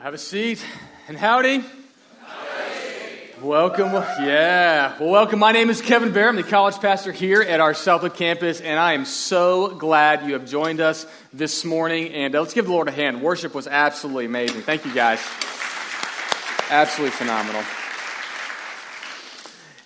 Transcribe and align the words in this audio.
Have 0.00 0.14
a 0.14 0.18
seat. 0.18 0.64
And 1.08 1.16
howdy. 1.16 1.64
Welcome. 3.42 3.86
Yeah. 3.86 4.96
Well, 5.00 5.10
welcome. 5.10 5.40
My 5.40 5.50
name 5.50 5.70
is 5.70 5.82
Kevin 5.82 6.12
Barra. 6.12 6.28
I'm 6.28 6.36
the 6.36 6.44
college 6.44 6.76
pastor 6.76 7.10
here 7.10 7.42
at 7.42 7.58
our 7.58 7.74
Southwood 7.74 8.14
campus, 8.14 8.60
and 8.60 8.78
I 8.78 8.92
am 8.92 9.04
so 9.04 9.74
glad 9.74 10.24
you 10.24 10.34
have 10.34 10.46
joined 10.46 10.80
us 10.80 11.04
this 11.32 11.64
morning. 11.64 12.12
And 12.12 12.32
uh, 12.32 12.40
let's 12.42 12.54
give 12.54 12.66
the 12.66 12.70
Lord 12.70 12.86
a 12.86 12.92
hand. 12.92 13.22
Worship 13.22 13.56
was 13.56 13.66
absolutely 13.66 14.26
amazing. 14.26 14.62
Thank 14.62 14.86
you, 14.86 14.94
guys. 14.94 15.18
Absolutely 16.70 17.16
phenomenal. 17.16 17.64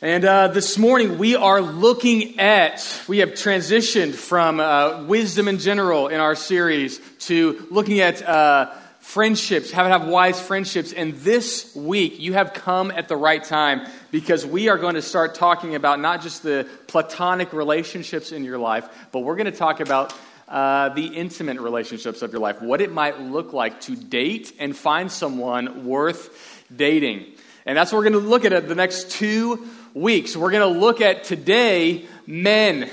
And 0.02 0.26
uh, 0.26 0.48
this 0.48 0.76
morning 0.76 1.16
we 1.16 1.36
are 1.36 1.62
looking 1.62 2.38
at, 2.38 3.02
we 3.08 3.18
have 3.18 3.30
transitioned 3.30 4.12
from 4.12 4.60
uh, 4.60 5.04
wisdom 5.04 5.48
in 5.48 5.58
general 5.58 6.08
in 6.08 6.20
our 6.20 6.34
series 6.34 7.00
to 7.20 7.66
looking 7.70 8.00
at 8.00 8.20
uh, 8.20 8.74
friendships, 9.02 9.72
how 9.72 9.82
to 9.82 9.88
have 9.88 10.06
wise 10.06 10.40
friendships. 10.40 10.92
And 10.92 11.14
this 11.16 11.74
week 11.74 12.20
you 12.20 12.34
have 12.34 12.54
come 12.54 12.92
at 12.92 13.08
the 13.08 13.16
right 13.16 13.42
time 13.42 13.86
because 14.12 14.46
we 14.46 14.68
are 14.68 14.78
going 14.78 14.94
to 14.94 15.02
start 15.02 15.34
talking 15.34 15.74
about 15.74 15.98
not 15.98 16.22
just 16.22 16.44
the 16.44 16.68
platonic 16.86 17.52
relationships 17.52 18.30
in 18.30 18.44
your 18.44 18.58
life, 18.58 18.88
but 19.10 19.20
we're 19.20 19.34
going 19.34 19.50
to 19.50 19.58
talk 19.58 19.80
about 19.80 20.14
uh, 20.46 20.90
the 20.90 21.06
intimate 21.06 21.58
relationships 21.60 22.22
of 22.22 22.30
your 22.30 22.40
life, 22.40 22.62
what 22.62 22.80
it 22.80 22.92
might 22.92 23.20
look 23.20 23.52
like 23.52 23.80
to 23.82 23.96
date 23.96 24.54
and 24.60 24.74
find 24.76 25.10
someone 25.10 25.84
worth 25.84 26.64
dating. 26.74 27.26
And 27.66 27.76
that's 27.76 27.90
what 27.90 27.98
we're 27.98 28.10
going 28.10 28.22
to 28.22 28.28
look 28.30 28.44
at 28.44 28.68
the 28.68 28.74
next 28.74 29.10
two 29.10 29.68
weeks. 29.94 30.36
We're 30.36 30.52
going 30.52 30.72
to 30.72 30.80
look 30.80 31.00
at 31.00 31.24
today 31.24 32.06
men. 32.26 32.88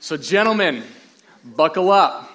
So, 0.00 0.16
gentlemen, 0.16 0.84
buckle 1.44 1.90
up 1.90 2.27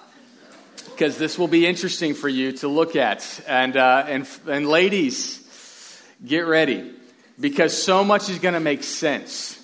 because 0.94 1.18
this 1.18 1.38
will 1.38 1.48
be 1.48 1.66
interesting 1.66 2.14
for 2.14 2.30
you 2.30 2.52
to 2.54 2.68
look 2.68 2.96
at. 2.96 3.42
And, 3.48 3.76
uh, 3.76 4.06
and, 4.08 4.28
and 4.48 4.68
ladies, 4.68 6.02
get 6.26 6.42
ready 6.42 6.94
because 7.40 7.82
so 7.82 8.04
much 8.04 8.30
is 8.30 8.40
going 8.40 8.54
to 8.54 8.60
make 8.60 8.84
sense. 8.84 9.60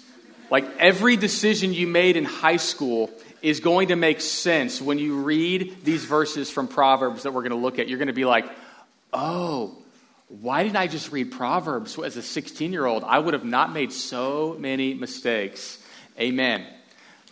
Like 0.51 0.65
every 0.77 1.15
decision 1.15 1.73
you 1.73 1.87
made 1.87 2.17
in 2.17 2.25
high 2.25 2.57
school 2.57 3.11
is 3.41 3.59
going 3.59 3.89
to 3.89 3.95
make 3.95 4.21
sense 4.21 4.81
when 4.81 4.99
you 4.99 5.21
read 5.21 5.85
these 5.85 6.03
verses 6.03 6.49
from 6.49 6.67
Proverbs 6.67 7.23
that 7.23 7.31
we're 7.31 7.43
going 7.43 7.51
to 7.51 7.57
look 7.57 7.79
at. 7.79 7.87
You're 7.87 7.99
going 7.99 8.07
to 8.07 8.13
be 8.13 8.25
like, 8.25 8.45
oh, 9.13 9.77
why 10.27 10.63
didn't 10.63 10.77
I 10.77 10.87
just 10.87 11.11
read 11.11 11.31
Proverbs 11.31 11.97
as 11.99 12.17
a 12.17 12.21
16 12.21 12.73
year 12.73 12.85
old? 12.85 13.03
I 13.03 13.19
would 13.19 13.33
have 13.33 13.45
not 13.45 13.71
made 13.71 13.93
so 13.93 14.55
many 14.59 14.93
mistakes. 14.93 15.83
Amen. 16.19 16.65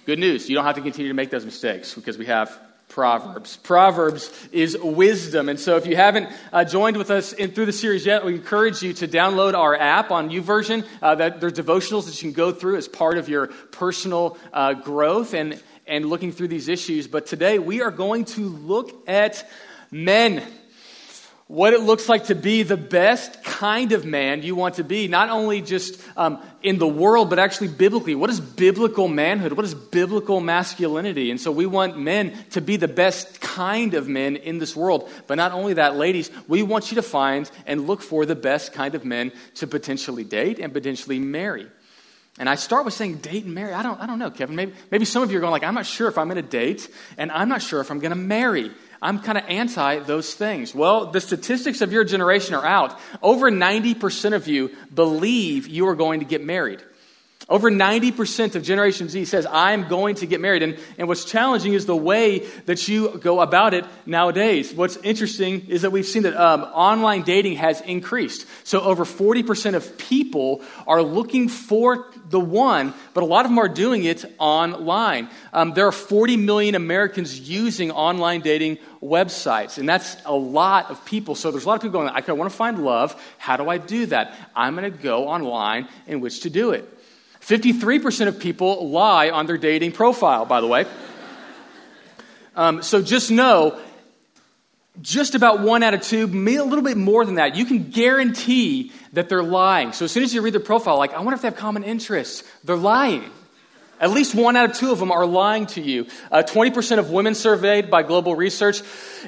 Good 0.06 0.20
news. 0.20 0.48
You 0.48 0.56
don't 0.56 0.66
have 0.66 0.76
to 0.76 0.82
continue 0.82 1.10
to 1.10 1.16
make 1.16 1.30
those 1.30 1.46
mistakes 1.46 1.94
because 1.94 2.18
we 2.18 2.28
have 2.28 2.58
Proverbs. 2.88 3.58
Proverbs 3.58 4.48
is 4.52 4.78
wisdom. 4.78 5.50
And 5.50 5.60
so 5.60 5.76
if 5.78 5.86
you 5.86 5.96
haven't 5.96 6.30
uh, 6.52 6.64
joined 6.64 6.98
with 6.98 7.12
us 7.12 7.34
in, 7.34 7.52
through 7.52 7.68
the 7.68 7.74
series 7.74 8.06
yet, 8.06 8.26
we 8.26 8.34
encourage 8.34 8.82
you 8.82 8.94
to 8.94 9.08
download 9.08 9.54
our 9.54 9.76
app 9.76 10.10
on 10.10 10.30
YouVersion. 10.30 10.86
Uh, 11.02 11.16
that 11.16 11.40
there's 11.40 11.54
devotionals 11.54 12.06
that 12.06 12.22
you 12.22 12.32
can 12.32 12.36
go 12.36 12.52
through 12.52 12.78
as 12.78 12.88
part 12.88 13.18
of 13.18 13.30
your 13.30 13.48
personal 13.48 14.38
uh, 14.54 14.74
growth 14.74 15.34
and, 15.34 15.62
and 15.86 16.06
looking 16.06 16.32
through 16.32 16.48
these 16.48 16.68
issues. 16.68 17.08
But 17.08 17.28
today 17.28 17.60
we 17.60 17.82
are 17.82 17.92
going 17.92 18.26
to 18.26 18.42
look 18.42 19.08
at 19.08 19.48
men 19.92 20.44
what 21.48 21.74
it 21.74 21.80
looks 21.80 22.10
like 22.10 22.26
to 22.26 22.36
be 22.36 22.64
the 22.64 22.76
best 22.76 23.42
kind 23.42 23.94
of 23.94 24.04
man 24.04 24.44
you 24.44 24.54
want 24.54 24.76
to 24.76 24.84
be, 24.84 25.08
not 25.08 25.30
only 25.30 25.62
just 25.62 26.02
um, 26.18 26.42
in 26.62 26.78
the 26.78 26.88
world, 26.88 27.30
but 27.30 27.40
actually 27.40 27.70
biblically. 27.70 28.16
What 28.16 28.30
is 28.30 28.42
biblical 28.42 29.08
manhood? 29.08 29.54
What 29.54 29.64
is 29.64 29.74
biblical 29.74 30.42
masculinity? 30.42 31.32
And 31.32 31.40
so 31.40 31.52
we 31.52 31.66
want 31.66 31.98
men 31.98 32.34
to 32.52 32.60
be 32.60 32.76
the 32.76 32.90
best 32.90 33.40
kind 33.40 33.94
of 33.94 34.10
men 34.10 34.36
in 34.36 34.58
this 34.58 34.76
world. 34.76 35.10
But 35.26 35.36
not 35.36 35.54
only 35.54 35.76
that, 35.76 35.96
ladies, 35.96 36.30
we 36.50 36.64
want 36.64 36.92
you 36.92 36.96
to 36.96 37.02
find 37.02 37.50
and 37.66 37.88
look 37.88 38.02
for 38.02 38.26
the 38.26 38.36
best 38.36 38.74
kind 38.74 38.94
of 38.94 39.06
men 39.06 39.32
to 39.56 39.68
potentially 39.68 40.26
date 40.26 40.60
and 40.60 40.74
potentially 40.74 41.18
marry. 41.18 41.68
And 42.40 42.50
I 42.50 42.56
start 42.56 42.86
with 42.86 42.94
saying 42.94 43.16
date 43.16 43.46
and 43.46 43.56
marry. 43.56 43.74
I 43.74 43.82
don't, 43.82 44.00
I 44.00 44.06
don't 44.06 44.20
know, 44.20 44.30
Kevin. 44.30 44.56
Maybe, 44.56 44.74
maybe 44.92 45.06
some 45.06 45.24
of 45.24 45.32
you 45.32 45.38
are 45.38 45.42
going 45.42 45.52
like, 45.52 45.64
I'm 45.64 45.74
not 45.74 45.88
sure 45.88 46.08
if 46.08 46.18
I'm 46.18 46.28
going 46.28 46.44
to 46.44 46.48
date, 46.48 46.88
and 47.18 47.32
I'm 47.32 47.50
not 47.50 47.62
sure 47.62 47.80
if 47.80 47.90
I'm 47.90 48.00
going 48.00 48.12
to 48.12 48.16
marry. 48.16 48.70
I'm 49.02 49.20
kind 49.20 49.38
of 49.38 49.44
anti 49.48 50.00
those 50.00 50.34
things. 50.34 50.74
Well, 50.74 51.12
the 51.12 51.22
statistics 51.22 51.82
of 51.82 51.92
your 51.92 52.04
generation 52.04 52.56
are 52.56 52.66
out. 52.66 53.00
Over 53.22 53.52
90% 53.52 54.34
of 54.34 54.48
you 54.48 54.76
believe 54.94 55.68
you 55.68 55.88
are 55.88 55.96
going 55.96 56.20
to 56.22 56.26
get 56.26 56.44
married. 56.44 56.82
Over 57.50 57.72
90% 57.72 58.56
of 58.56 58.64
Generation 58.64 59.08
Z 59.08 59.24
says, 59.24 59.48
I'm 59.50 59.88
going 59.88 60.16
to 60.16 60.26
get 60.26 60.42
married. 60.42 60.64
And, 60.64 60.78
and 60.98 61.08
what's 61.08 61.24
challenging 61.24 61.74
is 61.74 61.86
the 61.86 61.96
way 61.96 62.40
that 62.66 62.90
you 62.90 63.18
go 63.20 63.40
about 63.40 63.74
it 63.74 63.86
nowadays. 64.06 64.74
What's 64.74 64.98
interesting 64.98 65.70
is 65.70 65.84
that 65.84 65.92
we've 65.92 66.06
seen 66.06 66.24
that 66.24 66.36
um, 66.36 66.64
online 66.64 67.22
dating 67.22 67.56
has 67.56 67.80
increased. 67.80 68.46
So 68.66 68.82
over 68.82 69.06
40% 69.06 69.76
of 69.76 69.98
people 69.98 70.62
are 70.86 71.02
looking 71.02 71.48
for 71.48 72.12
the 72.30 72.40
one, 72.40 72.94
but 73.14 73.24
a 73.24 73.26
lot 73.26 73.46
of 73.46 73.52
them 73.52 73.60
are 73.60 73.70
doing 73.70 74.04
it 74.04 74.26
online. 74.40 75.30
Um, 75.54 75.74
there 75.74 75.88
are 75.88 75.94
40 75.94 76.36
million 76.36 76.76
Americans 76.76 77.40
using 77.40 77.92
online 77.92 78.42
dating 78.42 78.78
websites, 79.02 79.78
and 79.78 79.88
that's 79.88 80.18
a 80.26 80.36
lot 80.36 80.92
of 80.92 81.06
people. 81.06 81.34
So 81.34 81.52
there's 81.52 81.64
a 81.64 81.68
lot 81.70 81.76
of 81.76 81.82
people 81.82 82.02
going, 82.02 82.10
I 82.10 82.30
want 82.34 82.52
to 82.52 82.58
find 82.58 82.84
love. 82.84 83.16
How 83.38 83.56
do 83.56 83.70
I 83.70 83.78
do 83.78 84.08
that? 84.08 84.36
I'm 84.54 84.76
going 84.76 84.92
to 84.92 84.98
go 84.98 85.30
online 85.30 85.88
in 86.08 86.20
which 86.20 86.42
to 86.42 86.50
do 86.50 86.72
it. 86.72 86.96
53% 87.48 88.28
of 88.28 88.40
people 88.40 88.90
lie 88.90 89.30
on 89.30 89.46
their 89.46 89.58
dating 89.58 89.94
profile, 89.94 90.46
by 90.46 90.60
the 90.60 90.68
way. 90.68 90.86
Um, 92.58 92.84
so 92.84 93.02
just 93.02 93.32
know, 93.32 93.80
just 95.02 95.34
about 95.34 95.62
one 95.62 95.82
out 95.82 95.94
of 95.94 96.02
two, 96.02 96.28
maybe 96.28 96.58
a 96.58 96.64
little 96.66 96.84
bit 96.84 96.98
more 96.98 97.24
than 97.24 97.36
that, 97.36 97.56
you 97.56 97.64
can 97.64 97.90
guarantee 97.90 98.92
that 99.14 99.30
they're 99.30 99.44
lying. 99.44 99.94
So 99.94 100.06
as 100.06 100.12
soon 100.12 100.24
as 100.24 100.34
you 100.34 100.42
read 100.42 100.54
their 100.54 100.60
profile, 100.60 100.98
like, 100.98 101.14
I 101.14 101.20
wonder 101.20 101.36
if 101.36 101.42
they 101.42 101.48
have 101.48 101.56
common 101.56 101.86
interests, 101.86 102.44
they're 102.66 102.76
lying. 102.76 103.24
At 104.00 104.12
least 104.12 104.36
one 104.36 104.56
out 104.56 104.70
of 104.70 104.78
two 104.78 104.92
of 104.92 105.00
them 105.00 105.12
are 105.12 105.26
lying 105.26 105.66
to 105.68 105.82
you. 105.82 106.06
Uh, 106.32 106.44
20% 106.44 107.00
of 107.00 107.10
women 107.10 107.34
surveyed 107.34 107.90
by 107.90 108.04
global 108.04 108.36
research 108.36 108.82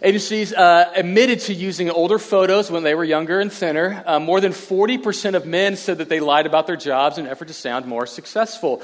agencies 0.04 0.54
uh, 0.54 0.92
admitted 0.96 1.40
to 1.42 1.54
using 1.54 1.90
older 1.90 2.20
photos 2.20 2.70
when 2.70 2.84
they 2.84 2.94
were 2.94 3.04
younger 3.04 3.40
and 3.40 3.52
thinner. 3.52 4.04
Uh, 4.06 4.20
more 4.20 4.40
than 4.40 4.52
40% 4.52 5.34
of 5.34 5.48
men 5.48 5.76
said 5.76 5.98
that 5.98 6.10
they 6.10 6.20
lied 6.20 6.46
about 6.46 6.68
their 6.68 6.76
jobs 6.76 7.18
in 7.18 7.26
an 7.26 7.32
effort 7.32 7.48
to 7.48 7.54
sound 7.54 7.88
more 7.88 8.06
successful. 8.06 8.84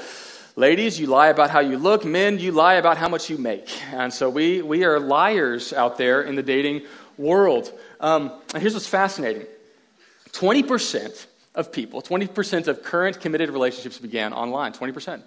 Ladies, 0.56 0.98
you 0.98 1.06
lie 1.06 1.28
about 1.28 1.50
how 1.50 1.60
you 1.60 1.78
look. 1.78 2.04
Men, 2.04 2.40
you 2.40 2.50
lie 2.50 2.74
about 2.74 2.96
how 2.96 3.08
much 3.08 3.30
you 3.30 3.38
make. 3.38 3.70
And 3.92 4.12
so 4.12 4.28
we, 4.28 4.62
we 4.62 4.84
are 4.84 4.98
liars 4.98 5.72
out 5.72 5.98
there 5.98 6.22
in 6.22 6.34
the 6.34 6.42
dating 6.42 6.82
world. 7.16 7.70
Um, 8.00 8.32
and 8.52 8.60
here's 8.60 8.74
what's 8.74 8.88
fascinating 8.88 9.46
20% 10.32 11.26
of 11.54 11.70
people, 11.72 12.02
20% 12.02 12.66
of 12.66 12.82
current 12.82 13.20
committed 13.20 13.50
relationships 13.50 13.98
began 13.98 14.32
online. 14.32 14.72
20%. 14.72 15.22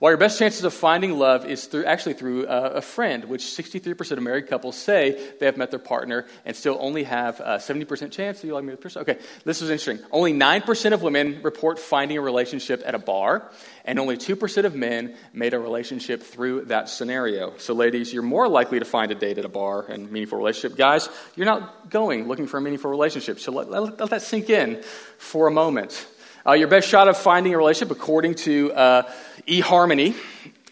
While 0.00 0.12
your 0.12 0.18
best 0.18 0.38
chances 0.38 0.64
of 0.64 0.72
finding 0.72 1.18
love 1.18 1.44
is 1.44 1.66
through, 1.66 1.84
actually 1.84 2.14
through 2.14 2.46
uh, 2.46 2.72
a 2.76 2.80
friend, 2.80 3.26
which 3.26 3.42
63% 3.42 4.12
of 4.12 4.22
married 4.22 4.48
couples 4.48 4.74
say 4.74 5.34
they 5.38 5.44
have 5.44 5.58
met 5.58 5.70
their 5.70 5.78
partner 5.78 6.24
and 6.46 6.56
still 6.56 6.78
only 6.80 7.04
have 7.04 7.38
a 7.40 7.58
70% 7.58 8.10
chance 8.10 8.40
that 8.40 8.46
you 8.46 8.54
like 8.54 8.64
me 8.64 8.70
with 8.70 8.80
person. 8.80 9.02
Okay, 9.02 9.18
this 9.44 9.60
is 9.60 9.68
interesting. 9.68 9.98
Only 10.10 10.32
9% 10.32 10.92
of 10.94 11.02
women 11.02 11.42
report 11.42 11.78
finding 11.78 12.16
a 12.16 12.22
relationship 12.22 12.82
at 12.86 12.94
a 12.94 12.98
bar, 12.98 13.50
and 13.84 13.98
only 13.98 14.16
2% 14.16 14.64
of 14.64 14.74
men 14.74 15.16
made 15.34 15.52
a 15.52 15.58
relationship 15.58 16.22
through 16.22 16.64
that 16.66 16.88
scenario. 16.88 17.58
So, 17.58 17.74
ladies, 17.74 18.10
you're 18.10 18.22
more 18.22 18.48
likely 18.48 18.78
to 18.78 18.86
find 18.86 19.12
a 19.12 19.14
date 19.14 19.36
at 19.36 19.44
a 19.44 19.50
bar 19.50 19.84
and 19.84 20.10
meaningful 20.10 20.38
relationship. 20.38 20.78
Guys, 20.78 21.10
you're 21.36 21.44
not 21.44 21.90
going 21.90 22.26
looking 22.26 22.46
for 22.46 22.56
a 22.56 22.62
meaningful 22.62 22.90
relationship. 22.90 23.38
So, 23.38 23.52
let, 23.52 23.70
let, 23.70 24.00
let 24.00 24.08
that 24.08 24.22
sink 24.22 24.48
in 24.48 24.82
for 25.18 25.46
a 25.46 25.50
moment. 25.50 26.06
Uh, 26.46 26.52
your 26.52 26.68
best 26.68 26.88
shot 26.88 27.06
of 27.06 27.18
finding 27.18 27.52
a 27.52 27.58
relationship, 27.58 27.94
according 27.94 28.34
to 28.34 28.72
uh, 28.72 29.02
eHarmony, 29.50 30.14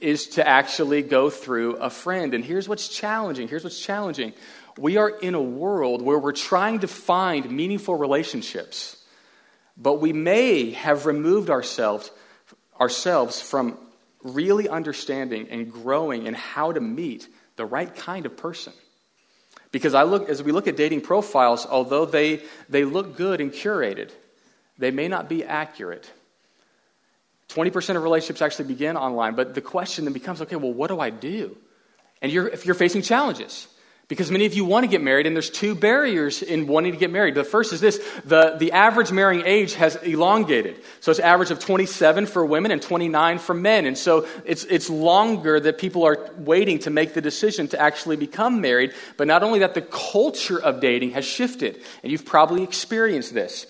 is 0.01 0.29
to 0.29 0.47
actually 0.47 1.03
go 1.03 1.29
through 1.29 1.75
a 1.77 1.91
friend. 1.91 2.33
And 2.33 2.45
here's 2.45 2.69
what's 2.69 2.89
challenging. 2.89 3.49
Here's 3.49 3.65
what's 3.65 3.81
challenging. 3.81 4.33
We 4.79 4.97
are 4.97 5.09
in 5.09 5.35
a 5.35 5.43
world 5.43 6.01
where 6.01 6.19
we're 6.19 6.31
trying 6.31 6.79
to 6.81 6.89
find 6.89 7.51
meaningful 7.51 7.97
relationships, 7.97 8.97
but 9.77 10.01
we 10.01 10.13
may 10.13 10.71
have 10.71 11.07
removed 11.07 11.51
ourselves, 11.51 12.13
ourselves 12.81 13.43
from 13.43 13.77
really 14.23 14.69
understanding 14.69 15.49
and 15.51 15.73
growing 15.73 16.27
in 16.27 16.35
how 16.35 16.71
to 16.71 16.81
meet 16.81 17.29
the 17.57 17.67
right 17.67 17.93
kind 17.93 18.27
of 18.27 18.37
person. 18.37 18.73
Because 19.73 19.95
I 19.95 20.05
look, 20.05 20.29
as 20.29 20.43
we 20.43 20.53
look 20.53 20.69
at 20.69 20.77
dating 20.77 21.01
profiles, 21.01 21.67
although 21.67 22.07
they, 22.07 22.43
they 22.69 22.85
look 22.85 23.17
good 23.17 23.41
and 23.41 23.53
curated, 23.53 24.13
they 24.79 24.93
may 24.93 25.09
not 25.09 25.29
be 25.29 25.45
accurate. 25.45 26.11
20% 27.49 27.97
of 27.97 28.03
relationships 28.03 28.43
actually 28.43 28.67
begin 28.67 28.97
online, 28.97 29.35
but 29.35 29.55
the 29.55 29.61
question 29.61 30.05
then 30.05 30.13
becomes 30.13 30.43
okay, 30.43 30.57
well, 30.57 30.73
what 30.73 30.89
do 30.89 31.01
I 31.01 31.11
do? 31.11 31.57
And 32.21 32.31
you're, 32.31 32.49
if 32.49 32.67
you're 32.67 32.75
facing 32.75 33.03
challenges, 33.03 33.69
Because 34.09 34.31
many 34.31 34.47
of 34.47 34.55
you 34.55 34.65
want 34.65 34.85
to 34.85 34.89
get 34.89 35.03
married, 35.03 35.27
and 35.27 35.37
there's 35.37 35.51
two 35.51 35.75
barriers 35.75 36.41
in 36.41 36.67
wanting 36.67 36.93
to 36.93 36.99
get 36.99 37.11
married. 37.11 37.35
The 37.35 37.45
first 37.45 37.75
is 37.75 37.83
this 37.83 37.99
the, 38.25 38.57
the 38.59 38.73
average 38.73 39.13
marrying 39.13 39.45
age 39.45 39.75
has 39.75 39.97
elongated. 39.97 40.83
So 41.01 41.11
it's 41.11 41.21
average 41.21 41.51
of 41.51 41.59
27 41.59 42.25
for 42.25 42.45
women 42.47 42.71
and 42.71 42.81
29 42.81 43.39
for 43.39 43.53
men. 43.53 43.85
And 43.85 43.99
so 43.99 44.27
it's, 44.47 44.65
it's 44.65 44.89
longer 44.89 45.61
that 45.61 45.77
people 45.77 46.07
are 46.07 46.31
waiting 46.39 46.79
to 46.81 46.91
make 46.91 47.13
the 47.13 47.21
decision 47.21 47.69
to 47.69 47.79
actually 47.81 48.17
become 48.17 48.63
married. 48.63 48.95
But 49.19 49.27
not 49.27 49.43
only 49.43 49.59
that, 49.59 49.75
the 49.75 49.83
culture 49.83 50.59
of 50.59 50.81
dating 50.81 51.11
has 51.11 51.27
shifted. 51.27 51.79
And 52.03 52.11
you've 52.11 52.25
probably 52.25 52.63
experienced 52.63 53.35
this. 53.35 53.67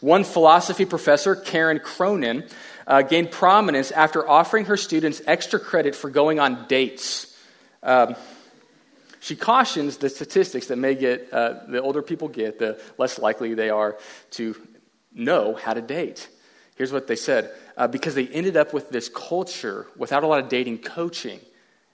One 0.00 0.22
philosophy 0.22 0.84
professor, 0.84 1.34
Kerry 1.34 1.80
Cronin, 1.80 2.44
uh, 2.88 3.02
gained 3.02 3.30
prominence 3.30 3.92
after 3.92 4.26
offering 4.26 4.64
her 4.64 4.76
students 4.76 5.20
extra 5.26 5.60
credit 5.60 5.94
for 5.94 6.08
going 6.08 6.40
on 6.40 6.66
dates. 6.66 7.36
Um, 7.82 8.16
she 9.20 9.36
cautions 9.36 9.98
the 9.98 10.08
statistics 10.08 10.68
that 10.68 10.76
may 10.76 10.94
get, 10.94 11.28
uh, 11.32 11.60
the 11.68 11.82
older 11.82 12.02
people 12.02 12.28
get, 12.28 12.58
the 12.58 12.80
less 12.96 13.18
likely 13.18 13.52
they 13.54 13.68
are 13.68 13.98
to 14.32 14.56
know 15.12 15.54
how 15.54 15.74
to 15.74 15.82
date. 15.82 16.28
Here's 16.76 16.92
what 16.92 17.06
they 17.06 17.16
said 17.16 17.52
uh, 17.76 17.88
because 17.88 18.14
they 18.14 18.26
ended 18.26 18.56
up 18.56 18.72
with 18.72 18.88
this 18.88 19.08
culture 19.08 19.86
without 19.96 20.22
a 20.22 20.26
lot 20.26 20.42
of 20.42 20.48
dating 20.48 20.78
coaching 20.78 21.40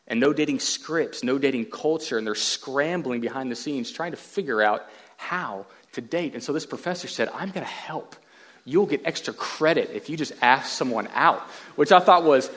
and 0.06 0.20
no 0.20 0.32
dating 0.32 0.60
scripts, 0.60 1.24
no 1.24 1.38
dating 1.38 1.66
culture, 1.66 2.18
and 2.18 2.26
they're 2.26 2.34
scrambling 2.34 3.20
behind 3.20 3.50
the 3.50 3.56
scenes 3.56 3.90
trying 3.90 4.12
to 4.12 4.16
figure 4.16 4.62
out 4.62 4.86
how 5.16 5.66
to 5.92 6.00
date. 6.00 6.34
And 6.34 6.42
so 6.42 6.52
this 6.52 6.66
professor 6.66 7.08
said, 7.08 7.30
I'm 7.34 7.50
going 7.50 7.66
to 7.66 7.72
help. 7.72 8.14
You'll 8.64 8.86
get 8.86 9.02
extra 9.04 9.34
credit 9.34 9.90
if 9.92 10.08
you 10.08 10.16
just 10.16 10.32
ask 10.40 10.70
someone 10.70 11.08
out, 11.12 11.40
which 11.76 11.92
I 11.92 12.00
thought 12.00 12.24
was 12.24 12.50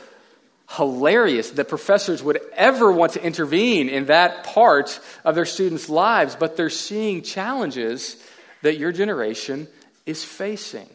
hilarious 0.75 1.51
that 1.51 1.69
professors 1.69 2.21
would 2.21 2.41
ever 2.53 2.91
want 2.91 3.13
to 3.13 3.23
intervene 3.23 3.89
in 3.89 4.05
that 4.05 4.43
part 4.43 4.99
of 5.23 5.35
their 5.35 5.45
students' 5.45 5.89
lives, 5.89 6.35
but 6.35 6.57
they're 6.57 6.69
seeing 6.69 7.21
challenges 7.21 8.21
that 8.63 8.77
your 8.77 8.91
generation 8.91 9.67
is 10.05 10.23
facing. 10.23 10.89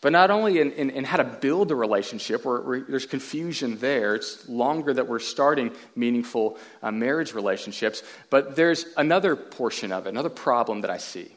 But 0.00 0.12
not 0.12 0.30
only 0.30 0.60
in, 0.60 0.72
in, 0.72 0.90
in 0.90 1.04
how 1.04 1.16
to 1.16 1.24
build 1.24 1.70
a 1.70 1.74
relationship, 1.74 2.44
where, 2.44 2.60
where, 2.60 2.80
there's 2.80 3.06
confusion 3.06 3.78
there, 3.78 4.14
it's 4.14 4.46
longer 4.48 4.92
that 4.92 5.08
we're 5.08 5.18
starting 5.18 5.72
meaningful 5.96 6.58
uh, 6.82 6.90
marriage 6.90 7.32
relationships, 7.32 8.02
but 8.28 8.54
there's 8.54 8.84
another 8.96 9.34
portion 9.34 9.92
of 9.92 10.06
it, 10.06 10.10
another 10.10 10.28
problem 10.28 10.82
that 10.82 10.90
I 10.90 10.98
see. 10.98 11.32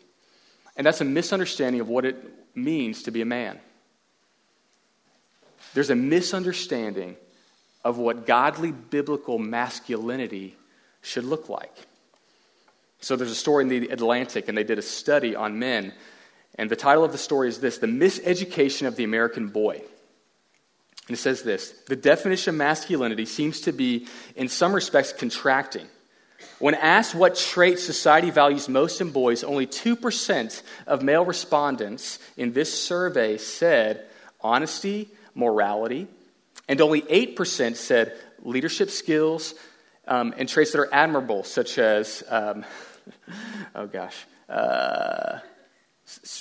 And 0.77 0.85
that's 0.85 1.01
a 1.01 1.05
misunderstanding 1.05 1.81
of 1.81 1.89
what 1.89 2.05
it 2.05 2.15
means 2.55 3.03
to 3.03 3.11
be 3.11 3.21
a 3.21 3.25
man. 3.25 3.59
There's 5.73 5.89
a 5.89 5.95
misunderstanding 5.95 7.17
of 7.83 7.97
what 7.97 8.25
godly 8.25 8.71
biblical 8.71 9.39
masculinity 9.39 10.55
should 11.01 11.23
look 11.23 11.49
like. 11.49 11.73
So 12.99 13.15
there's 13.15 13.31
a 13.31 13.35
story 13.35 13.63
in 13.63 13.69
the 13.69 13.89
Atlantic, 13.89 14.47
and 14.47 14.57
they 14.57 14.63
did 14.63 14.79
a 14.79 14.83
study 14.83 15.35
on 15.35 15.59
men. 15.59 15.93
And 16.55 16.69
the 16.69 16.75
title 16.75 17.03
of 17.03 17.11
the 17.11 17.17
story 17.17 17.49
is 17.49 17.59
this 17.59 17.77
The 17.77 17.87
Miseducation 17.87 18.87
of 18.87 18.95
the 18.95 19.03
American 19.03 19.49
Boy. 19.49 19.81
And 21.07 21.15
it 21.15 21.19
says 21.19 21.43
this 21.43 21.71
The 21.87 21.95
definition 21.95 22.55
of 22.55 22.57
masculinity 22.57 23.25
seems 23.25 23.61
to 23.61 23.71
be, 23.71 24.07
in 24.35 24.47
some 24.47 24.73
respects, 24.73 25.13
contracting. 25.13 25.87
When 26.59 26.75
asked 26.75 27.15
what 27.15 27.35
traits 27.35 27.83
society 27.83 28.29
values 28.29 28.67
most 28.67 29.01
in 29.01 29.11
boys, 29.11 29.43
only 29.43 29.67
2% 29.67 30.61
of 30.87 31.03
male 31.03 31.25
respondents 31.25 32.19
in 32.35 32.53
this 32.53 32.73
survey 32.73 33.37
said 33.37 34.05
honesty, 34.41 35.09
morality, 35.35 36.07
and 36.67 36.81
only 36.81 37.01
8% 37.01 37.75
said 37.75 38.17
leadership 38.41 38.89
skills 38.89 39.53
um, 40.07 40.33
and 40.37 40.47
traits 40.47 40.71
that 40.71 40.79
are 40.79 40.93
admirable, 40.93 41.43
such 41.43 41.77
as, 41.77 42.23
um, 42.29 42.65
oh 43.75 43.87
gosh, 43.87 44.25
uh, 44.49 45.39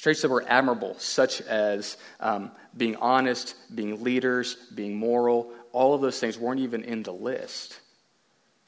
traits 0.01 0.23
that 0.23 0.29
were 0.29 0.45
admirable, 0.47 0.99
such 0.99 1.41
as 1.43 1.97
um, 2.21 2.53
being 2.77 2.97
honest, 2.97 3.55
being 3.75 4.03
leaders, 4.03 4.57
being 4.75 4.97
moral. 4.97 5.53
All 5.73 5.95
of 5.95 6.01
those 6.01 6.19
things 6.19 6.39
weren't 6.39 6.61
even 6.61 6.85
in 6.85 7.03
the 7.03 7.13
list. 7.13 7.81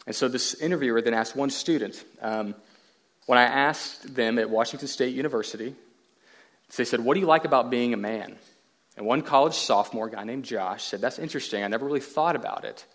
And 0.09 0.17
so 0.17 0.27
this 0.27 0.55
interviewer 0.55 1.03
then 1.03 1.13
asked 1.13 1.37
one 1.37 1.51
student, 1.51 2.03
um, 2.23 2.55
when 3.27 3.39
I 3.39 3.43
asked 3.43 4.15
them 4.15 4.39
at 4.39 4.49
Washington 4.49 4.89
State 4.89 5.15
University, 5.15 5.75
they 6.79 6.87
said, 6.87 7.01
What 7.01 7.13
do 7.13 7.21
you 7.21 7.27
like 7.27 7.45
about 7.45 7.69
being 7.69 7.93
a 7.93 7.99
man? 7.99 8.39
And 8.97 9.05
one 9.05 9.21
college 9.21 9.53
sophomore, 9.53 10.09
guy 10.09 10.25
named 10.25 10.47
Josh, 10.47 10.85
said, 10.85 11.03
That's 11.03 11.19
interesting. 11.19 11.63
I 11.63 11.69
never 11.69 11.85
really 11.85 12.01
thought 12.01 12.37
about 12.37 12.65
it. 12.65 12.87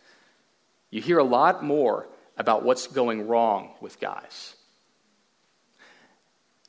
You 0.89 1.01
hear 1.01 1.19
a 1.19 1.23
lot 1.23 1.63
more 1.63 2.07
about 2.35 2.63
what's 2.63 2.87
going 2.87 3.27
wrong 3.27 3.75
with 3.79 3.99
guys. 3.99 4.55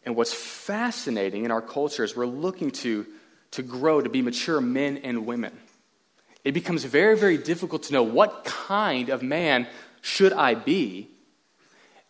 And 0.04 0.14
what's 0.14 0.34
fascinating 0.34 1.46
in 1.46 1.52
our 1.52 1.62
culture 1.62 2.04
is 2.04 2.14
we're 2.14 2.26
looking 2.26 2.70
to, 2.70 3.06
to 3.52 3.62
grow 3.62 4.02
to 4.02 4.10
be 4.10 4.20
mature 4.20 4.60
men 4.60 4.98
and 4.98 5.24
women. 5.24 5.58
It 6.44 6.52
becomes 6.52 6.84
very, 6.84 7.16
very 7.16 7.38
difficult 7.38 7.84
to 7.84 7.94
know 7.94 8.02
what 8.02 8.44
kind 8.44 9.08
of 9.08 9.22
man 9.22 9.66
should 10.04 10.34
I 10.34 10.54
be? 10.54 11.08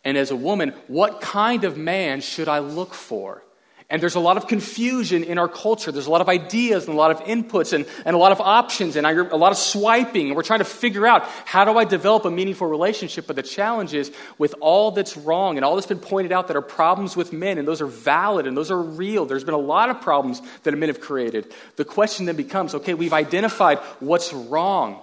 And 0.03 0.17
as 0.17 0.29
a 0.29 0.35
woman, 0.35 0.73
what 0.87 1.21
kind 1.21 1.63
of 1.63 1.77
man 1.77 2.19
should 2.19 2.49
I 2.49 2.59
look 2.59 2.93
for? 2.93 3.41
And 3.89 4.01
there's 4.01 4.15
a 4.15 4.19
lot 4.19 4.35
of 4.35 4.47
confusion 4.47 5.23
in 5.23 5.37
our 5.37 5.47
culture. 5.47 5.93
There's 5.93 6.07
a 6.07 6.11
lot 6.11 6.19
of 6.19 6.27
ideas 6.27 6.87
and 6.87 6.93
a 6.93 6.97
lot 6.97 7.11
of 7.11 7.19
inputs 7.21 7.71
and, 7.71 7.85
and 8.03 8.13
a 8.13 8.19
lot 8.19 8.33
of 8.33 8.41
options 8.41 8.97
and 8.97 9.07
a 9.07 9.37
lot 9.37 9.53
of 9.53 9.57
swiping. 9.57 10.27
And 10.27 10.35
we're 10.35 10.43
trying 10.43 10.59
to 10.59 10.65
figure 10.65 11.07
out 11.07 11.23
how 11.45 11.63
do 11.63 11.77
I 11.77 11.85
develop 11.85 12.25
a 12.25 12.31
meaningful 12.31 12.67
relationship. 12.67 13.27
But 13.27 13.37
the 13.37 13.43
challenge 13.43 13.93
is 13.93 14.11
with 14.37 14.55
all 14.59 14.91
that's 14.91 15.15
wrong 15.15 15.55
and 15.55 15.63
all 15.63 15.75
that's 15.75 15.87
been 15.87 15.99
pointed 15.99 16.33
out 16.33 16.49
that 16.49 16.57
are 16.57 16.61
problems 16.61 17.15
with 17.15 17.31
men, 17.31 17.57
and 17.57 17.65
those 17.65 17.79
are 17.79 17.87
valid 17.87 18.45
and 18.45 18.57
those 18.57 18.71
are 18.71 18.81
real. 18.81 19.25
There's 19.25 19.45
been 19.45 19.53
a 19.53 19.57
lot 19.57 19.89
of 19.89 20.01
problems 20.01 20.41
that 20.63 20.77
men 20.77 20.89
have 20.89 20.99
created. 20.99 21.53
The 21.77 21.85
question 21.85 22.25
then 22.25 22.35
becomes 22.35 22.75
okay, 22.75 22.93
we've 22.93 23.13
identified 23.13 23.77
what's 24.01 24.33
wrong, 24.33 24.99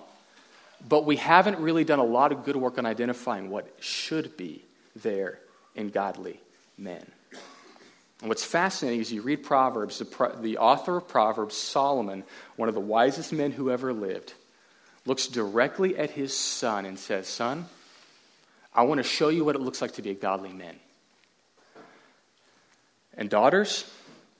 but 0.88 1.04
we 1.04 1.16
haven't 1.16 1.58
really 1.58 1.84
done 1.84 1.98
a 1.98 2.04
lot 2.04 2.32
of 2.32 2.44
good 2.44 2.56
work 2.56 2.78
on 2.78 2.86
identifying 2.86 3.50
what 3.50 3.68
should 3.80 4.36
be 4.36 4.62
there 4.96 5.38
in 5.74 5.90
godly 5.90 6.40
men. 6.76 7.04
And 8.20 8.28
what's 8.28 8.44
fascinating 8.44 9.00
is 9.00 9.12
you 9.12 9.22
read 9.22 9.42
Proverbs, 9.42 9.98
the, 9.98 10.36
the 10.40 10.58
author 10.58 10.96
of 10.96 11.08
Proverbs, 11.08 11.56
Solomon, 11.56 12.22
one 12.56 12.68
of 12.68 12.74
the 12.74 12.80
wisest 12.80 13.32
men 13.32 13.50
who 13.50 13.70
ever 13.70 13.92
lived, 13.92 14.34
looks 15.04 15.26
directly 15.26 15.98
at 15.98 16.10
his 16.10 16.36
son 16.36 16.86
and 16.86 16.98
says, 16.98 17.26
Son, 17.26 17.66
I 18.72 18.84
want 18.84 18.98
to 18.98 19.02
show 19.02 19.28
you 19.28 19.44
what 19.44 19.56
it 19.56 19.60
looks 19.60 19.82
like 19.82 19.94
to 19.94 20.02
be 20.02 20.10
a 20.10 20.14
godly 20.14 20.52
man. 20.52 20.76
And 23.14 23.28
daughters, 23.28 23.90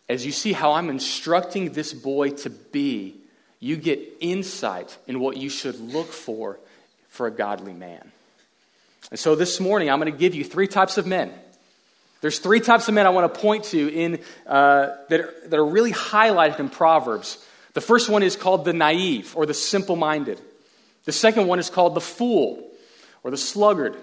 as 0.09 0.25
you 0.25 0.33
see 0.33 0.53
how 0.53 0.73
I'm 0.73 0.89
instructing 0.89 1.73
this 1.73 1.93
boy 1.93 2.31
to 2.31 2.51
be, 2.51 3.17
you 3.63 3.77
get 3.77 4.01
insight 4.21 4.99
in 5.07 5.21
what 5.21 5.39
you 5.39 5.49
should 5.49 5.81
look 5.81 6.13
for 6.13 6.59
for 7.09 7.27
a 7.27 7.31
godly 7.31 7.73
man. 7.73 8.13
And 9.11 9.19
so 9.19 9.35
this 9.35 9.59
morning, 9.59 9.89
I'm 9.89 9.99
going 9.99 10.13
to 10.13 10.19
give 10.19 10.35
you 10.35 10.45
three 10.45 10.69
types 10.69 10.99
of 10.99 11.07
men 11.07 11.33
there's 12.23 12.39
three 12.39 12.61
types 12.61 12.87
of 12.87 12.95
men 12.95 13.05
I 13.05 13.11
want 13.11 13.35
to 13.35 13.41
point 13.41 13.65
to 13.65 13.93
in, 13.93 14.21
uh, 14.47 14.91
that, 15.09 15.21
are, 15.21 15.35
that 15.49 15.59
are 15.59 15.67
really 15.67 15.93
highlighted 15.93 16.61
in 16.61 16.69
Proverbs. 16.69 17.45
The 17.75 17.81
first 17.81 18.09
one 18.09 18.23
is 18.23 18.37
called 18.37 18.65
the 18.65 18.73
naive 18.73 19.37
or 19.37 19.45
the 19.45 19.55
simple 19.55 19.97
minded. 19.97 20.41
The 21.05 21.13
second 21.13 21.49
one 21.49 21.59
is 21.59 21.69
called 21.69 21.97
the 21.97 22.01
fool 22.01 22.71
or 23.25 23.33
the 23.33 23.37
sluggard. 23.37 23.97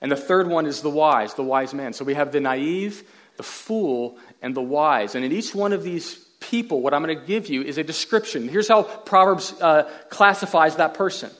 And 0.00 0.10
the 0.10 0.16
third 0.16 0.46
one 0.46 0.66
is 0.66 0.82
the 0.82 0.90
wise, 0.90 1.34
the 1.34 1.42
wise 1.42 1.74
man. 1.74 1.92
So 1.94 2.04
we 2.04 2.14
have 2.14 2.30
the 2.30 2.40
naive, 2.40 3.02
the 3.36 3.42
fool, 3.42 4.18
and 4.40 4.54
the 4.54 4.62
wise. 4.62 5.16
And 5.16 5.24
in 5.24 5.32
each 5.32 5.52
one 5.52 5.72
of 5.72 5.82
these 5.82 6.21
people, 6.42 6.82
what 6.82 6.92
I'm 6.92 7.02
going 7.02 7.18
to 7.18 7.26
give 7.26 7.48
you 7.48 7.62
is 7.62 7.78
a 7.78 7.84
description. 7.84 8.48
Here's 8.48 8.68
how 8.68 8.82
Proverbs 8.82 9.52
uh, 9.60 9.90
classifies 10.10 10.76
that 10.76 10.94
person 10.94 11.30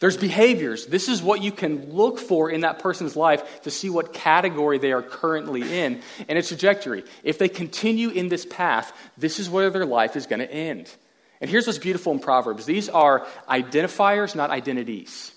there's 0.00 0.16
behaviors. 0.16 0.86
This 0.86 1.08
is 1.08 1.22
what 1.22 1.42
you 1.42 1.52
can 1.52 1.92
look 1.92 2.18
for 2.18 2.50
in 2.50 2.62
that 2.62 2.78
person's 2.78 3.16
life 3.16 3.62
to 3.62 3.70
see 3.70 3.90
what 3.90 4.14
category 4.14 4.78
they 4.78 4.92
are 4.92 5.02
currently 5.02 5.60
in 5.78 6.00
and 6.26 6.38
a 6.38 6.42
trajectory. 6.42 7.04
If 7.22 7.36
they 7.36 7.50
continue 7.50 8.08
in 8.08 8.28
this 8.28 8.46
path, 8.46 8.96
this 9.18 9.38
is 9.38 9.50
where 9.50 9.68
their 9.68 9.84
life 9.84 10.16
is 10.16 10.24
going 10.26 10.40
to 10.40 10.50
end. 10.50 10.90
And 11.42 11.50
here's 11.50 11.66
what's 11.66 11.78
beautiful 11.78 12.12
in 12.12 12.18
Proverbs 12.18 12.64
these 12.64 12.88
are 12.88 13.26
identifiers, 13.48 14.34
not 14.34 14.50
identities. 14.50 15.32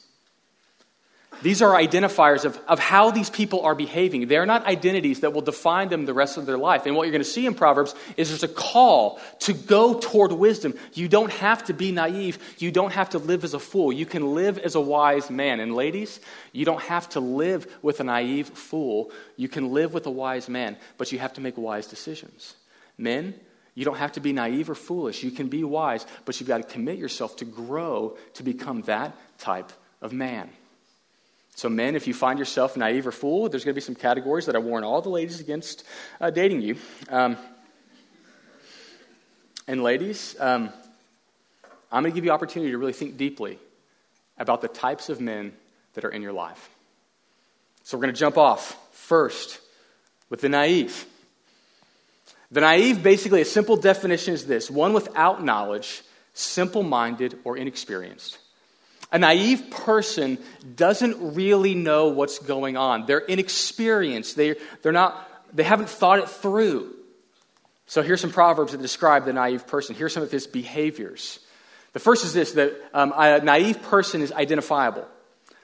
These 1.41 1.61
are 1.61 1.71
identifiers 1.71 2.45
of, 2.45 2.59
of 2.67 2.79
how 2.79 3.11
these 3.11 3.29
people 3.29 3.61
are 3.61 3.75
behaving. 3.75 4.27
They're 4.27 4.45
not 4.45 4.65
identities 4.65 5.21
that 5.21 5.33
will 5.33 5.41
define 5.41 5.89
them 5.89 6.05
the 6.05 6.13
rest 6.13 6.37
of 6.37 6.45
their 6.45 6.57
life. 6.57 6.85
And 6.85 6.95
what 6.95 7.03
you're 7.03 7.11
going 7.11 7.23
to 7.23 7.29
see 7.29 7.45
in 7.45 7.53
Proverbs 7.53 7.95
is 8.15 8.29
there's 8.29 8.43
a 8.43 8.47
call 8.47 9.19
to 9.39 9.53
go 9.53 9.99
toward 9.99 10.31
wisdom. 10.31 10.73
You 10.93 11.07
don't 11.07 11.31
have 11.31 11.63
to 11.65 11.73
be 11.73 11.91
naive. 11.91 12.37
You 12.59 12.71
don't 12.71 12.93
have 12.93 13.09
to 13.09 13.17
live 13.17 13.43
as 13.43 13.53
a 13.53 13.59
fool. 13.59 13.91
You 13.91 14.05
can 14.05 14.33
live 14.33 14.57
as 14.57 14.75
a 14.75 14.81
wise 14.81 15.29
man. 15.29 15.59
And 15.59 15.75
ladies, 15.75 16.19
you 16.51 16.65
don't 16.65 16.81
have 16.81 17.09
to 17.09 17.19
live 17.19 17.67
with 17.81 17.99
a 17.99 18.03
naive 18.03 18.49
fool. 18.49 19.11
You 19.35 19.47
can 19.47 19.73
live 19.73 19.93
with 19.93 20.05
a 20.05 20.11
wise 20.11 20.47
man, 20.47 20.77
but 20.97 21.11
you 21.11 21.19
have 21.19 21.33
to 21.33 21.41
make 21.41 21.57
wise 21.57 21.87
decisions. 21.87 22.55
Men, 22.97 23.33
you 23.75 23.85
don't 23.85 23.97
have 23.97 24.13
to 24.13 24.19
be 24.19 24.33
naive 24.33 24.69
or 24.69 24.75
foolish. 24.75 25.23
You 25.23 25.31
can 25.31 25.47
be 25.47 25.63
wise, 25.63 26.05
but 26.25 26.39
you've 26.39 26.47
got 26.47 26.57
to 26.57 26.63
commit 26.63 26.99
yourself 26.99 27.37
to 27.37 27.45
grow 27.45 28.17
to 28.35 28.43
become 28.43 28.83
that 28.83 29.15
type 29.39 29.71
of 30.01 30.13
man. 30.13 30.49
So, 31.55 31.69
men, 31.69 31.95
if 31.95 32.07
you 32.07 32.13
find 32.13 32.39
yourself 32.39 32.75
naive 32.75 33.05
or 33.05 33.11
fool, 33.11 33.47
there's 33.47 33.63
going 33.63 33.73
to 33.73 33.77
be 33.77 33.81
some 33.81 33.95
categories 33.95 34.47
that 34.47 34.55
I 34.55 34.59
warn 34.59 34.83
all 34.83 35.01
the 35.01 35.09
ladies 35.09 35.39
against 35.39 35.83
uh, 36.19 36.31
dating 36.31 36.61
you. 36.61 36.77
Um, 37.09 37.37
and, 39.67 39.83
ladies, 39.83 40.35
um, 40.39 40.71
I'm 41.91 42.01
going 42.01 42.11
to 42.11 42.15
give 42.15 42.25
you 42.25 42.31
opportunity 42.31 42.71
to 42.71 42.77
really 42.77 42.93
think 42.93 43.17
deeply 43.17 43.59
about 44.37 44.61
the 44.61 44.67
types 44.67 45.09
of 45.09 45.21
men 45.21 45.53
that 45.93 46.03
are 46.03 46.09
in 46.09 46.23
your 46.23 46.33
life. 46.33 46.69
So, 47.83 47.97
we're 47.97 48.03
going 48.03 48.15
to 48.15 48.19
jump 48.19 48.37
off 48.37 48.75
first 48.93 49.59
with 50.29 50.41
the 50.41 50.49
naive. 50.49 51.05
The 52.51 52.61
naive, 52.61 53.03
basically, 53.03 53.41
a 53.41 53.45
simple 53.45 53.77
definition 53.77 54.33
is 54.33 54.47
this 54.47 54.71
one 54.71 54.93
without 54.93 55.43
knowledge, 55.43 56.01
simple 56.33 56.81
minded, 56.81 57.37
or 57.43 57.57
inexperienced. 57.57 58.39
A 59.13 59.19
naive 59.19 59.69
person 59.69 60.39
doesn't 60.75 61.35
really 61.35 61.75
know 61.75 62.07
what's 62.07 62.39
going 62.39 62.77
on. 62.77 63.05
They're 63.05 63.19
inexperienced. 63.19 64.35
They, 64.35 64.55
they're 64.81 64.91
not, 64.91 65.29
they 65.55 65.61
haven't 65.61 65.87
thought 65.87 66.17
it 66.17 66.27
through. 66.27 66.95
So 67.85 68.01
here's 68.01 68.21
some 68.21 68.31
proverbs 68.31 68.71
that 68.71 68.81
describe 68.81 69.25
the 69.25 69.33
naive 69.33 69.67
person. 69.67 69.95
Here's 69.95 70.13
some 70.13 70.23
of 70.23 70.31
his 70.31 70.47
behaviors. 70.47 71.39
The 71.93 71.99
first 71.99 72.25
is 72.25 72.33
this 72.33 72.53
that 72.53 72.73
um, 72.91 73.13
a 73.15 73.39
naive 73.39 73.83
person 73.83 74.23
is 74.23 74.31
identifiable. 74.31 75.07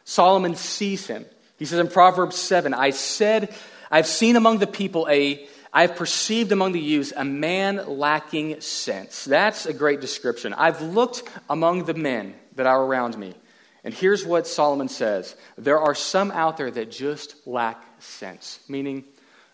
Solomon 0.04 0.56
sees 0.56 1.08
him. 1.08 1.26
He 1.58 1.66
says 1.66 1.80
in 1.80 1.88
Proverbs 1.88 2.36
7 2.36 2.76
I 2.76 2.92
said, 2.92 3.54
I've 3.90 4.06
seen 4.06 4.36
among 4.36 4.60
the 4.60 4.68
people 4.68 5.08
a, 5.10 5.48
I've 5.74 5.96
perceived 5.96 6.52
among 6.52 6.74
the 6.74 6.80
youths 6.80 7.14
a 7.16 7.26
man 7.26 7.98
lacking 7.98 8.62
sense. 8.62 9.26
That's 9.26 9.66
a 9.66 9.74
great 9.74 10.02
description. 10.02 10.54
I've 10.54 10.82
looked 10.84 11.24
among 11.50 11.86
the 11.86 11.96
men 11.96 12.36
that 12.60 12.68
are 12.68 12.84
around 12.84 13.18
me. 13.18 13.34
And 13.86 13.94
here's 13.94 14.26
what 14.26 14.46
Solomon 14.46 14.90
says 14.90 15.34
there 15.58 15.80
are 15.80 15.96
some 15.96 16.30
out 16.30 16.58
there 16.58 16.70
that 16.70 16.92
just 16.92 17.48
lack 17.48 17.82
sense, 18.00 18.60
meaning 18.68 19.06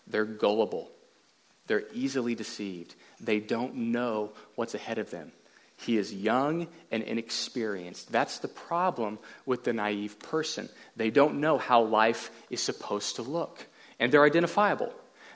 they're 0.08 0.24
gullible, 0.24 0.90
they're 1.68 1.84
easily 1.94 2.34
deceived, 2.34 2.96
they 3.20 3.38
don't 3.38 3.76
know 3.76 4.32
what's 4.56 4.74
ahead 4.74 4.98
of 4.98 5.10
them. 5.12 5.30
He 5.76 5.98
is 5.98 6.12
young 6.12 6.66
and 6.90 7.04
inexperienced. 7.04 8.10
That's 8.10 8.38
the 8.40 8.48
problem 8.48 9.20
with 9.44 9.62
the 9.62 9.72
naive 9.72 10.18
person. 10.18 10.68
They 10.96 11.10
don't 11.10 11.40
know 11.40 11.58
how 11.58 11.82
life 11.82 12.32
is 12.50 12.60
supposed 12.60 13.16
to 13.16 13.22
look, 13.22 13.64
and 14.00 14.10
they're 14.10 14.24
identifiable. 14.24 14.92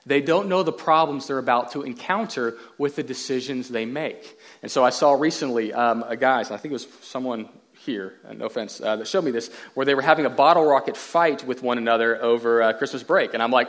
They 0.06 0.22
don't 0.22 0.48
know 0.48 0.64
the 0.64 0.72
problems 0.72 1.28
they're 1.28 1.38
about 1.38 1.72
to 1.72 1.82
encounter 1.82 2.56
with 2.78 2.96
the 2.96 3.04
decisions 3.04 3.68
they 3.68 3.84
make. 3.84 4.40
And 4.60 4.72
so 4.72 4.82
I 4.82 4.90
saw 4.90 5.12
recently 5.12 5.72
um, 5.72 6.02
a 6.08 6.16
guy, 6.16 6.40
I 6.40 6.44
think 6.44 6.66
it 6.66 6.72
was 6.72 6.88
someone 7.02 7.48
here, 7.84 8.14
uh, 8.28 8.32
no 8.34 8.46
offense, 8.46 8.80
uh, 8.80 8.96
that 8.96 9.08
showed 9.08 9.24
me 9.24 9.30
this, 9.30 9.50
where 9.74 9.86
they 9.86 9.94
were 9.94 10.02
having 10.02 10.26
a 10.26 10.30
bottle 10.30 10.64
rocket 10.64 10.96
fight 10.96 11.46
with 11.46 11.62
one 11.62 11.78
another 11.78 12.22
over 12.22 12.62
uh, 12.62 12.72
Christmas 12.74 13.02
break. 13.02 13.34
And 13.34 13.42
I'm 13.42 13.50
like, 13.50 13.68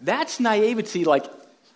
that's 0.00 0.40
naivety, 0.40 1.04
like 1.04 1.26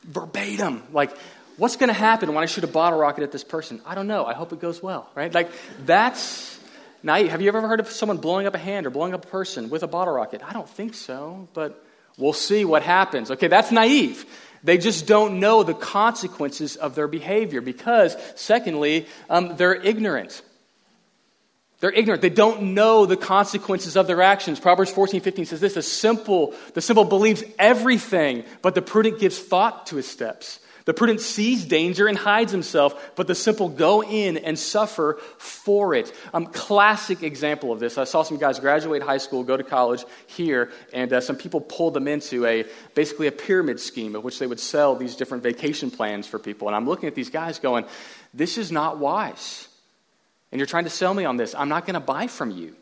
verbatim. 0.04 0.82
Like, 0.92 1.16
what's 1.56 1.76
going 1.76 1.88
to 1.88 1.94
happen 1.94 2.34
when 2.34 2.42
I 2.42 2.46
shoot 2.46 2.64
a 2.64 2.68
bottle 2.68 2.98
rocket 2.98 3.22
at 3.22 3.32
this 3.32 3.44
person? 3.44 3.80
I 3.86 3.94
don't 3.94 4.08
know. 4.08 4.24
I 4.26 4.34
hope 4.34 4.52
it 4.52 4.60
goes 4.60 4.82
well, 4.82 5.08
right? 5.14 5.32
Like, 5.32 5.50
that's 5.86 6.58
naive. 7.02 7.30
Have 7.30 7.40
you 7.40 7.48
ever 7.48 7.60
heard 7.66 7.80
of 7.80 7.88
someone 7.88 8.18
blowing 8.18 8.46
up 8.46 8.54
a 8.54 8.58
hand 8.58 8.86
or 8.86 8.90
blowing 8.90 9.14
up 9.14 9.24
a 9.24 9.28
person 9.28 9.70
with 9.70 9.82
a 9.82 9.88
bottle 9.88 10.14
rocket? 10.14 10.42
I 10.44 10.52
don't 10.52 10.68
think 10.68 10.94
so, 10.94 11.48
but 11.54 11.84
we'll 12.18 12.32
see 12.32 12.64
what 12.64 12.82
happens. 12.82 13.30
Okay, 13.30 13.48
that's 13.48 13.70
naive. 13.70 14.26
They 14.62 14.76
just 14.76 15.06
don't 15.06 15.40
know 15.40 15.62
the 15.62 15.72
consequences 15.72 16.76
of 16.76 16.94
their 16.94 17.08
behavior 17.08 17.60
because, 17.60 18.16
secondly, 18.34 19.06
um, 19.30 19.56
they're 19.56 19.74
ignorant. 19.74 20.42
They're 21.80 21.90
ignorant. 21.90 22.20
They 22.20 22.28
don't 22.28 22.74
know 22.74 23.06
the 23.06 23.16
consequences 23.16 23.96
of 23.96 24.06
their 24.06 24.20
actions. 24.20 24.60
Proverbs 24.60 24.92
14, 24.92 25.22
15 25.22 25.46
says 25.46 25.60
this, 25.60 25.74
the 25.74 25.82
simple, 25.82 26.54
the 26.74 26.82
simple 26.82 27.04
believes 27.04 27.42
everything, 27.58 28.44
but 28.60 28.74
the 28.74 28.82
prudent 28.82 29.18
gives 29.18 29.38
thought 29.38 29.86
to 29.86 29.96
his 29.96 30.06
steps. 30.06 30.60
The 30.84 30.94
prudent 30.94 31.20
sees 31.20 31.64
danger 31.64 32.06
and 32.06 32.18
hides 32.18 32.52
himself, 32.52 33.12
but 33.14 33.26
the 33.26 33.34
simple 33.34 33.68
go 33.68 34.02
in 34.02 34.38
and 34.38 34.58
suffer 34.58 35.18
for 35.38 35.94
it. 35.94 36.12
Um, 36.34 36.46
classic 36.46 37.22
example 37.22 37.70
of 37.70 37.80
this. 37.80 37.96
I 37.96 38.04
saw 38.04 38.24
some 38.24 38.38
guys 38.38 38.58
graduate 38.58 39.02
high 39.02 39.18
school, 39.18 39.44
go 39.44 39.56
to 39.56 39.62
college 39.62 40.04
here, 40.26 40.70
and 40.92 41.12
uh, 41.12 41.20
some 41.20 41.36
people 41.36 41.60
pulled 41.60 41.94
them 41.94 42.08
into 42.08 42.44
a 42.44 42.64
basically 42.94 43.26
a 43.26 43.32
pyramid 43.32 43.78
scheme 43.78 44.16
of 44.16 44.24
which 44.24 44.38
they 44.38 44.46
would 44.46 44.60
sell 44.60 44.96
these 44.96 45.16
different 45.16 45.42
vacation 45.42 45.90
plans 45.90 46.26
for 46.26 46.38
people. 46.38 46.66
And 46.66 46.74
I'm 46.74 46.86
looking 46.86 47.06
at 47.06 47.14
these 47.14 47.30
guys 47.30 47.58
going, 47.58 47.84
this 48.34 48.58
is 48.58 48.72
not 48.72 48.98
wise 48.98 49.68
and 50.52 50.58
you're 50.58 50.66
trying 50.66 50.84
to 50.84 50.90
sell 50.90 51.14
me 51.14 51.24
on 51.24 51.36
this, 51.36 51.54
I'm 51.54 51.68
not 51.68 51.86
going 51.86 51.94
to 51.94 52.00
buy 52.00 52.26
from 52.26 52.50
you. 52.50 52.74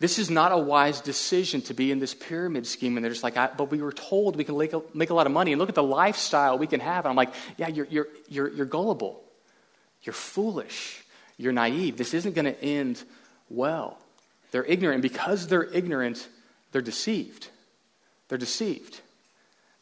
This 0.00 0.18
is 0.18 0.28
not 0.28 0.52
a 0.52 0.58
wise 0.58 1.00
decision 1.00 1.62
to 1.62 1.74
be 1.74 1.90
in 1.90 1.98
this 1.98 2.14
pyramid 2.14 2.66
scheme. 2.66 2.96
And 2.96 3.04
they're 3.04 3.12
just 3.12 3.22
like, 3.22 3.34
but 3.34 3.70
we 3.70 3.80
were 3.80 3.92
told 3.92 4.36
we 4.36 4.44
can 4.44 4.58
make 4.58 4.72
a, 4.72 4.82
make 4.92 5.10
a 5.10 5.14
lot 5.14 5.26
of 5.26 5.32
money. 5.32 5.52
And 5.52 5.58
look 5.58 5.68
at 5.68 5.74
the 5.74 5.82
lifestyle 5.82 6.58
we 6.58 6.66
can 6.66 6.80
have. 6.80 7.04
And 7.04 7.10
I'm 7.10 7.16
like, 7.16 7.32
yeah, 7.56 7.68
you're, 7.68 7.86
you're, 7.86 8.08
you're, 8.28 8.48
you're 8.48 8.66
gullible. 8.66 9.22
You're 10.02 10.14
foolish. 10.14 11.02
You're 11.36 11.52
naive. 11.52 11.96
This 11.96 12.12
isn't 12.12 12.34
going 12.34 12.46
to 12.46 12.62
end 12.62 13.02
well. 13.48 13.98
They're 14.50 14.64
ignorant. 14.64 14.96
And 14.96 15.02
because 15.02 15.46
they're 15.46 15.64
ignorant, 15.64 16.28
they're 16.72 16.82
deceived. 16.82 17.48
They're 18.28 18.38
deceived. 18.38 19.00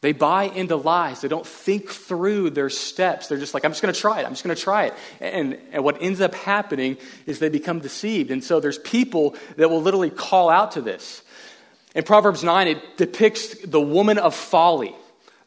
They 0.03 0.11
buy 0.11 0.43
into 0.43 0.75
lies. 0.75 1.21
They 1.21 1.29
don't 1.29 1.47
think 1.47 1.89
through 1.89 2.49
their 2.49 2.69
steps. 2.69 3.27
They're 3.27 3.37
just 3.37 3.53
like, 3.53 3.63
I'm 3.63 3.71
just 3.71 3.81
going 3.81 3.93
to 3.93 3.99
try 3.99 4.19
it. 4.19 4.25
I'm 4.25 4.33
just 4.33 4.43
going 4.43 4.53
to 4.53 4.61
try 4.61 4.87
it. 4.87 4.93
And, 5.21 5.57
and 5.71 5.81
what 5.81 6.01
ends 6.01 6.19
up 6.19 6.35
happening 6.35 6.97
is 7.25 7.39
they 7.39 7.47
become 7.47 7.79
deceived. 7.79 8.29
And 8.29 8.43
so 8.43 8.59
there's 8.59 8.77
people 8.79 9.37
that 9.55 9.69
will 9.69 9.81
literally 9.81 10.09
call 10.09 10.49
out 10.49 10.73
to 10.73 10.81
this. 10.81 11.21
In 11.95 12.03
Proverbs 12.03 12.43
9, 12.43 12.67
it 12.67 12.97
depicts 12.97 13.57
the 13.59 13.79
woman 13.79 14.17
of 14.17 14.35
folly 14.35 14.93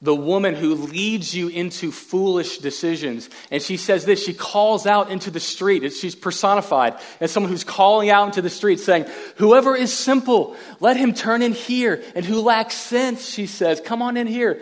the 0.03 0.15
woman 0.15 0.55
who 0.55 0.75
leads 0.75 1.35
you 1.35 1.49
into 1.49 1.91
foolish 1.91 2.59
decisions. 2.59 3.31
And 3.51 3.63
she 3.63 3.77
says 3.77 4.05
this 4.05 4.25
she 4.25 4.35
calls 4.35 4.87
out 4.87 5.11
into 5.11 5.31
the 5.31 5.41
street. 5.41 5.91
She's 5.93 6.15
personified 6.15 6.97
as 7.21 7.33
someone 7.33 7.51
who's 7.51 7.65
calling 7.65 8.11
out 8.11 8.27
into 8.27 8.43
the 8.43 8.51
street 8.51 8.81
saying, 8.81 9.07
Whoever 9.37 9.75
is 9.75 9.93
simple, 9.93 10.57
let 10.81 10.97
him 10.97 11.15
turn 11.15 11.43
in 11.43 11.53
here. 11.53 12.03
And 12.15 12.25
who 12.25 12.41
lacks 12.41 12.75
sense, 12.75 13.29
she 13.29 13.47
says, 13.47 13.81
Come 13.81 14.03
on 14.03 14.17
in 14.17 14.27
here. 14.27 14.61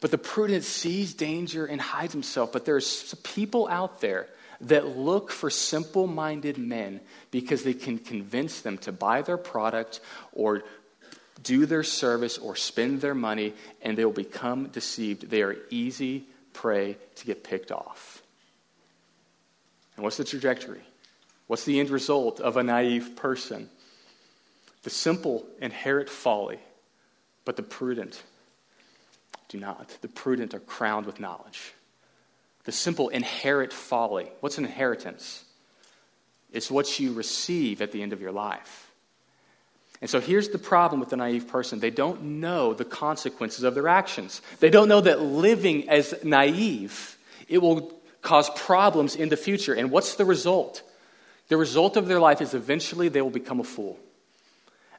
But 0.00 0.10
the 0.10 0.18
prudent 0.18 0.64
sees 0.64 1.14
danger 1.14 1.64
and 1.64 1.80
hides 1.80 2.12
himself. 2.12 2.52
But 2.52 2.66
there's 2.66 3.14
people 3.22 3.66
out 3.68 4.00
there 4.00 4.28
that 4.60 4.96
look 4.96 5.30
for 5.30 5.50
simple 5.50 6.06
minded 6.06 6.58
men 6.58 7.00
because 7.30 7.64
they 7.64 7.74
can 7.74 7.98
convince 7.98 8.60
them 8.60 8.78
to 8.78 8.92
buy 8.92 9.22
their 9.22 9.36
product 9.36 10.00
or 10.32 10.62
do 11.44 11.66
their 11.66 11.84
service 11.84 12.38
or 12.38 12.56
spend 12.56 13.00
their 13.00 13.14
money, 13.14 13.54
and 13.82 13.96
they 13.96 14.04
will 14.04 14.12
become 14.12 14.68
deceived. 14.68 15.30
They 15.30 15.42
are 15.42 15.56
easy 15.70 16.26
prey 16.52 16.96
to 17.16 17.26
get 17.26 17.44
picked 17.44 17.70
off. 17.70 18.22
And 19.96 20.02
what's 20.02 20.16
the 20.16 20.24
trajectory? 20.24 20.82
What's 21.46 21.64
the 21.64 21.78
end 21.78 21.90
result 21.90 22.40
of 22.40 22.56
a 22.56 22.62
naive 22.62 23.14
person? 23.14 23.68
The 24.82 24.90
simple 24.90 25.46
inherit 25.60 26.10
folly, 26.10 26.58
but 27.44 27.56
the 27.56 27.62
prudent 27.62 28.22
do 29.48 29.58
not. 29.58 29.96
The 30.00 30.08
prudent 30.08 30.54
are 30.54 30.60
crowned 30.60 31.06
with 31.06 31.20
knowledge. 31.20 31.74
The 32.64 32.72
simple 32.72 33.10
inherit 33.10 33.72
folly. 33.72 34.30
What's 34.40 34.58
an 34.58 34.64
inheritance? 34.64 35.44
It's 36.52 36.70
what 36.70 36.98
you 36.98 37.12
receive 37.12 37.82
at 37.82 37.92
the 37.92 38.02
end 38.02 38.12
of 38.12 38.20
your 38.20 38.32
life. 38.32 38.90
And 40.00 40.10
so 40.10 40.20
here's 40.20 40.48
the 40.48 40.58
problem 40.58 41.00
with 41.00 41.10
the 41.10 41.16
naive 41.16 41.48
person 41.48 41.80
they 41.80 41.90
don't 41.90 42.22
know 42.22 42.74
the 42.74 42.84
consequences 42.84 43.64
of 43.64 43.74
their 43.74 43.88
actions. 43.88 44.42
They 44.60 44.70
don't 44.70 44.88
know 44.88 45.00
that 45.00 45.20
living 45.20 45.88
as 45.88 46.14
naive, 46.22 47.16
it 47.48 47.58
will 47.58 47.92
cause 48.20 48.50
problems 48.50 49.16
in 49.16 49.28
the 49.28 49.36
future. 49.36 49.74
And 49.74 49.90
what's 49.90 50.16
the 50.16 50.24
result? 50.24 50.82
The 51.48 51.56
result 51.56 51.96
of 51.96 52.08
their 52.08 52.20
life 52.20 52.40
is 52.40 52.54
eventually 52.54 53.08
they 53.08 53.20
will 53.20 53.30
become 53.30 53.60
a 53.60 53.64
fool. 53.64 53.98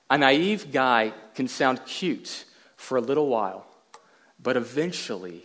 A 0.10 0.18
naive 0.18 0.72
guy 0.72 1.12
can 1.34 1.48
sound 1.48 1.84
cute 1.86 2.46
for 2.78 2.98
a 2.98 3.02
little 3.02 3.28
while, 3.28 3.66
but 4.42 4.56
eventually 4.56 5.44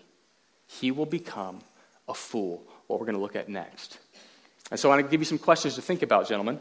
he 0.66 0.90
will 0.90 1.06
become 1.06 1.60
a 2.06 2.14
fool, 2.14 2.62
what 2.86 3.00
we're 3.00 3.06
going 3.06 3.16
to 3.16 3.22
look 3.22 3.36
at 3.36 3.48
next. 3.48 3.98
And 4.70 4.78
so 4.78 4.90
I 4.90 4.96
want 4.96 5.06
to 5.06 5.10
give 5.10 5.20
you 5.20 5.24
some 5.24 5.38
questions 5.38 5.74
to 5.76 5.82
think 5.82 6.02
about, 6.02 6.28
gentlemen 6.28 6.60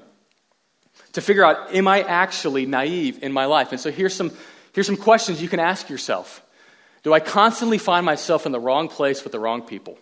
to 1.13 1.21
figure 1.21 1.43
out, 1.43 1.73
am 1.73 1.87
I 1.87 2.01
actually 2.03 2.65
naive 2.65 3.23
in 3.23 3.31
my 3.31 3.45
life? 3.45 3.71
And 3.71 3.79
so 3.79 3.91
here's 3.91 4.13
some, 4.13 4.31
here's 4.73 4.87
some 4.87 4.97
questions 4.97 5.41
you 5.41 5.49
can 5.49 5.59
ask 5.59 5.89
yourself 5.89 6.41
Do 7.03 7.13
I 7.13 7.19
constantly 7.19 7.77
find 7.77 8.05
myself 8.05 8.45
in 8.45 8.51
the 8.51 8.59
wrong 8.59 8.87
place 8.87 9.23
with 9.23 9.31
the 9.31 9.39
wrong 9.39 9.61
people? 9.61 9.97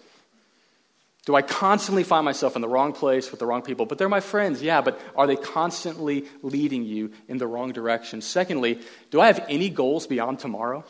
Do 1.25 1.35
I 1.35 1.41
constantly 1.41 2.05
find 2.05 2.23
myself 2.23 2.55
in 2.55 2.61
the 2.61 2.69
wrong 2.69 2.93
place 2.93 3.31
with 3.31 3.41
the 3.41 3.45
wrong 3.45 3.61
people? 3.61 3.85
But 3.85 3.97
they're 3.97 4.07
my 4.07 4.21
friends, 4.21 4.63
yeah, 4.63 4.79
but 4.79 4.97
are 5.13 5.27
they 5.27 5.35
constantly 5.35 6.23
leading 6.41 6.85
you 6.85 7.11
in 7.27 7.37
the 7.37 7.47
wrong 7.47 7.73
direction? 7.73 8.21
Secondly, 8.21 8.79
do 9.11 9.19
I 9.19 9.27
have 9.27 9.45
any 9.49 9.69
goals 9.69 10.07
beyond 10.07 10.39
tomorrow? 10.39 10.85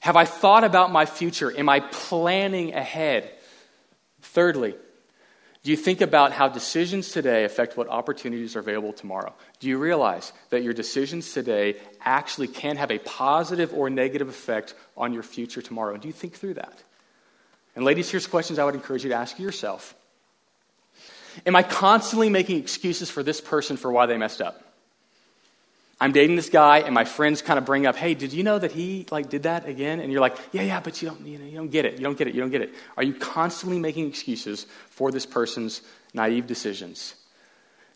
Have 0.00 0.16
I 0.16 0.26
thought 0.26 0.64
about 0.64 0.92
my 0.92 1.06
future? 1.06 1.50
Am 1.56 1.66
I 1.70 1.80
planning 1.80 2.74
ahead? 2.74 3.30
Thirdly, 4.20 4.74
Do 5.64 5.70
you 5.70 5.78
think 5.78 6.02
about 6.02 6.32
how 6.32 6.48
decisions 6.48 7.10
today 7.10 7.44
affect 7.44 7.74
what 7.74 7.88
opportunities 7.88 8.54
are 8.54 8.58
available 8.58 8.92
tomorrow? 8.92 9.32
Do 9.60 9.68
you 9.68 9.78
realize 9.78 10.34
that 10.50 10.62
your 10.62 10.74
decisions 10.74 11.32
today 11.32 11.76
actually 12.02 12.48
can 12.48 12.76
have 12.76 12.90
a 12.90 12.98
positive 12.98 13.72
or 13.72 13.88
negative 13.88 14.28
effect 14.28 14.74
on 14.94 15.14
your 15.14 15.22
future 15.22 15.62
tomorrow? 15.62 15.96
Do 15.96 16.06
you 16.06 16.12
think 16.12 16.34
through 16.34 16.54
that? 16.54 16.82
And, 17.74 17.82
ladies, 17.82 18.10
here's 18.10 18.26
questions 18.26 18.58
I 18.58 18.64
would 18.64 18.74
encourage 18.74 19.04
you 19.04 19.08
to 19.08 19.16
ask 19.16 19.38
yourself 19.38 19.94
Am 21.46 21.56
I 21.56 21.62
constantly 21.62 22.28
making 22.28 22.58
excuses 22.58 23.08
for 23.10 23.22
this 23.22 23.40
person 23.40 23.78
for 23.78 23.90
why 23.90 24.04
they 24.04 24.18
messed 24.18 24.42
up? 24.42 24.62
I'm 26.00 26.12
dating 26.12 26.36
this 26.36 26.50
guy, 26.50 26.78
and 26.80 26.92
my 26.92 27.04
friends 27.04 27.40
kind 27.40 27.58
of 27.58 27.64
bring 27.64 27.86
up, 27.86 27.96
"Hey, 27.96 28.14
did 28.14 28.32
you 28.32 28.42
know 28.42 28.58
that 28.58 28.72
he 28.72 29.06
like 29.10 29.30
did 29.30 29.44
that 29.44 29.68
again?" 29.68 30.00
And 30.00 30.10
you're 30.10 30.20
like, 30.20 30.36
"Yeah, 30.52 30.62
yeah, 30.62 30.80
but 30.80 31.00
you 31.00 31.08
don't, 31.08 31.24
you, 31.26 31.38
know, 31.38 31.44
you 31.44 31.56
don't 31.56 31.70
get 31.70 31.84
it. 31.84 31.94
You 31.94 32.04
don't 32.04 32.18
get 32.18 32.26
it. 32.26 32.34
You 32.34 32.40
don't 32.40 32.50
get 32.50 32.62
it." 32.62 32.74
Are 32.96 33.02
you 33.02 33.14
constantly 33.14 33.78
making 33.78 34.08
excuses 34.08 34.66
for 34.90 35.12
this 35.12 35.24
person's 35.24 35.82
naive 36.12 36.46
decisions? 36.46 37.14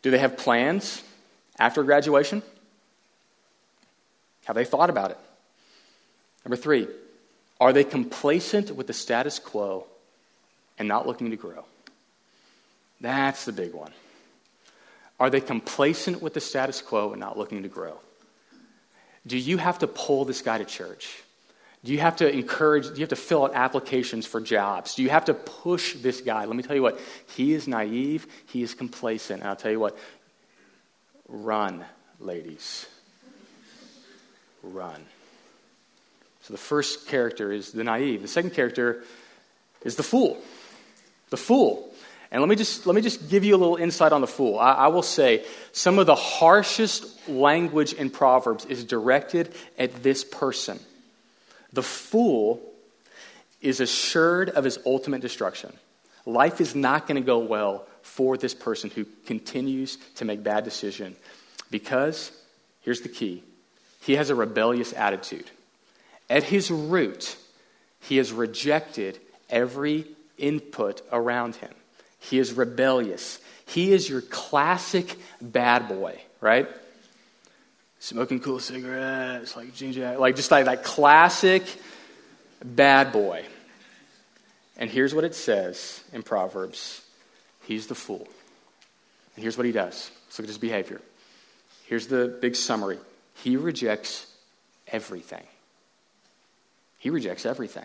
Do 0.02 0.10
they 0.10 0.18
have 0.18 0.36
plans 0.36 1.02
after 1.58 1.82
graduation? 1.82 2.42
Have 4.44 4.56
they 4.56 4.64
thought 4.64 4.90
about 4.90 5.10
it? 5.10 5.18
Number 6.44 6.56
three, 6.56 6.88
are 7.60 7.72
they 7.72 7.84
complacent 7.84 8.74
with 8.74 8.86
the 8.86 8.92
status 8.92 9.38
quo 9.38 9.86
and 10.78 10.88
not 10.88 11.06
looking 11.06 11.30
to 11.30 11.36
grow? 11.36 11.64
That's 13.00 13.44
the 13.44 13.52
big 13.52 13.74
one. 13.74 13.92
Are 15.20 15.30
they 15.30 15.40
complacent 15.40 16.22
with 16.22 16.34
the 16.34 16.40
status 16.40 16.80
quo 16.80 17.10
and 17.10 17.20
not 17.20 17.36
looking 17.36 17.62
to 17.62 17.68
grow? 17.68 17.98
Do 19.26 19.36
you 19.36 19.56
have 19.56 19.80
to 19.80 19.86
pull 19.86 20.24
this 20.24 20.42
guy 20.42 20.58
to 20.58 20.64
church? 20.64 21.22
Do 21.84 21.92
you 21.92 21.98
have 21.98 22.16
to 22.16 22.30
encourage, 22.30 22.86
do 22.86 22.94
you 22.94 23.00
have 23.00 23.10
to 23.10 23.16
fill 23.16 23.44
out 23.44 23.54
applications 23.54 24.26
for 24.26 24.40
jobs? 24.40 24.94
Do 24.94 25.02
you 25.02 25.10
have 25.10 25.26
to 25.26 25.34
push 25.34 25.94
this 25.94 26.20
guy? 26.20 26.44
Let 26.44 26.56
me 26.56 26.62
tell 26.62 26.74
you 26.74 26.82
what, 26.82 26.98
he 27.36 27.52
is 27.52 27.68
naive, 27.68 28.26
he 28.46 28.62
is 28.62 28.74
complacent. 28.74 29.40
And 29.40 29.48
I'll 29.48 29.56
tell 29.56 29.70
you 29.70 29.80
what, 29.80 29.96
run, 31.28 31.84
ladies. 32.18 32.86
Run. 34.62 35.04
So 36.42 36.54
the 36.54 36.58
first 36.58 37.06
character 37.06 37.52
is 37.52 37.72
the 37.72 37.84
naive. 37.84 38.22
The 38.22 38.28
second 38.28 38.50
character 38.50 39.04
is 39.84 39.96
the 39.96 40.02
fool. 40.02 40.38
The 41.30 41.36
fool. 41.36 41.92
And 42.30 42.42
let 42.42 42.48
me 42.48 42.56
just, 42.56 42.86
let 42.86 42.94
me 42.94 43.00
just 43.00 43.30
give 43.30 43.44
you 43.44 43.54
a 43.54 43.58
little 43.58 43.76
insight 43.76 44.12
on 44.12 44.20
the 44.20 44.26
fool. 44.26 44.58
I, 44.58 44.72
I, 44.72 44.86
will 44.88 45.02
say 45.02 45.46
some 45.72 45.98
of 45.98 46.06
the 46.06 46.14
harshest 46.14 47.28
language 47.28 47.94
in 47.94 48.10
Proverbs 48.10 48.66
is 48.66 48.84
directed 48.84 49.54
at 49.78 50.02
this 50.02 50.24
person. 50.24 50.78
The 51.72 51.82
fool 51.82 52.60
is 53.62 53.80
assured 53.80 54.50
of 54.50 54.64
his 54.64 54.78
ultimate 54.84 55.22
destruction. 55.22 55.72
Life 56.26 56.60
is 56.60 56.74
not 56.74 57.06
going 57.06 57.20
to 57.20 57.26
go 57.26 57.38
well 57.38 57.86
for 58.02 58.36
this 58.36 58.54
person 58.54 58.90
who 58.90 59.06
continues 59.26 59.96
to 60.16 60.24
make 60.24 60.42
bad 60.42 60.64
decisions 60.64 61.16
because, 61.70 62.30
here's 62.82 63.00
the 63.00 63.08
key, 63.08 63.42
he 64.02 64.16
has 64.16 64.30
a 64.30 64.34
rebellious 64.34 64.92
attitude. 64.92 65.50
At 66.30 66.42
his 66.42 66.70
root, 66.70 67.36
he 68.00 68.18
has 68.18 68.32
rejected 68.32 69.18
every 69.48 70.06
input 70.36 71.02
around 71.10 71.56
him. 71.56 71.72
He 72.18 72.38
is 72.38 72.52
rebellious. 72.52 73.38
He 73.66 73.92
is 73.92 74.08
your 74.08 74.22
classic 74.22 75.16
bad 75.40 75.88
boy, 75.88 76.20
right? 76.40 76.68
Smoking 78.00 78.40
cool 78.40 78.60
cigarettes, 78.60 79.56
like 79.56 79.74
ginger, 79.74 80.16
like 80.18 80.36
just 80.36 80.50
like 80.50 80.66
that 80.66 80.84
classic 80.84 81.64
bad 82.64 83.12
boy. 83.12 83.44
And 84.76 84.88
here's 84.88 85.14
what 85.14 85.24
it 85.24 85.34
says 85.34 86.02
in 86.12 86.22
Proverbs 86.22 87.02
He's 87.64 87.86
the 87.86 87.94
fool. 87.94 88.26
And 89.36 89.42
here's 89.42 89.58
what 89.58 89.66
he 89.66 89.72
does. 89.72 90.10
Let's 90.26 90.38
look 90.38 90.44
at 90.44 90.48
his 90.48 90.58
behavior. 90.58 91.02
Here's 91.84 92.06
the 92.06 92.38
big 92.40 92.56
summary 92.56 92.98
he 93.34 93.56
rejects 93.56 94.26
everything. 94.86 95.44
He 96.98 97.10
rejects 97.10 97.46
everything. 97.46 97.84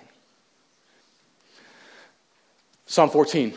Psalm 2.85 3.09
14 3.09 3.53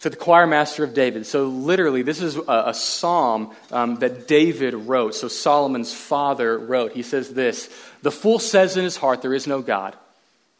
to 0.00 0.10
the 0.10 0.16
choir 0.16 0.46
master 0.46 0.84
of 0.84 0.94
David. 0.94 1.26
So, 1.26 1.46
literally, 1.46 2.02
this 2.02 2.20
is 2.20 2.36
a, 2.36 2.64
a 2.66 2.74
psalm 2.74 3.54
um, 3.72 3.96
that 3.96 4.28
David 4.28 4.74
wrote. 4.74 5.14
So, 5.14 5.28
Solomon's 5.28 5.92
father 5.92 6.58
wrote. 6.58 6.92
He 6.92 7.02
says 7.02 7.32
this 7.32 7.68
The 8.02 8.10
fool 8.10 8.38
says 8.38 8.76
in 8.76 8.84
his 8.84 8.96
heart, 8.96 9.22
There 9.22 9.34
is 9.34 9.46
no 9.46 9.62
God. 9.62 9.96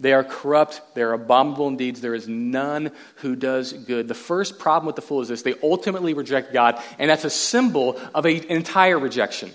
They 0.01 0.13
are 0.13 0.23
corrupt. 0.23 0.81
They 0.95 1.03
are 1.03 1.13
abominable 1.13 1.69
in 1.69 1.77
deeds. 1.77 2.01
There 2.01 2.15
is 2.15 2.29
none 2.29 2.93
who 3.17 3.35
does 3.35 3.73
good. 3.73 4.07
The 4.07 4.15
first 4.15 4.59
problem 4.59 4.87
with 4.87 4.97
the 4.97 5.03
fool 5.03 5.23
is 5.23 5.29
this 5.29 5.43
they 5.43 5.55
ultimately 5.63 6.15
reject 6.15 6.53
God, 6.53 6.81
and 6.99 7.11
that's 7.11 7.25
a 7.25 7.31
symbol 7.31 8.01
of 8.15 8.25
an 8.25 8.45
entire 8.45 8.99
rejection. 8.99 9.51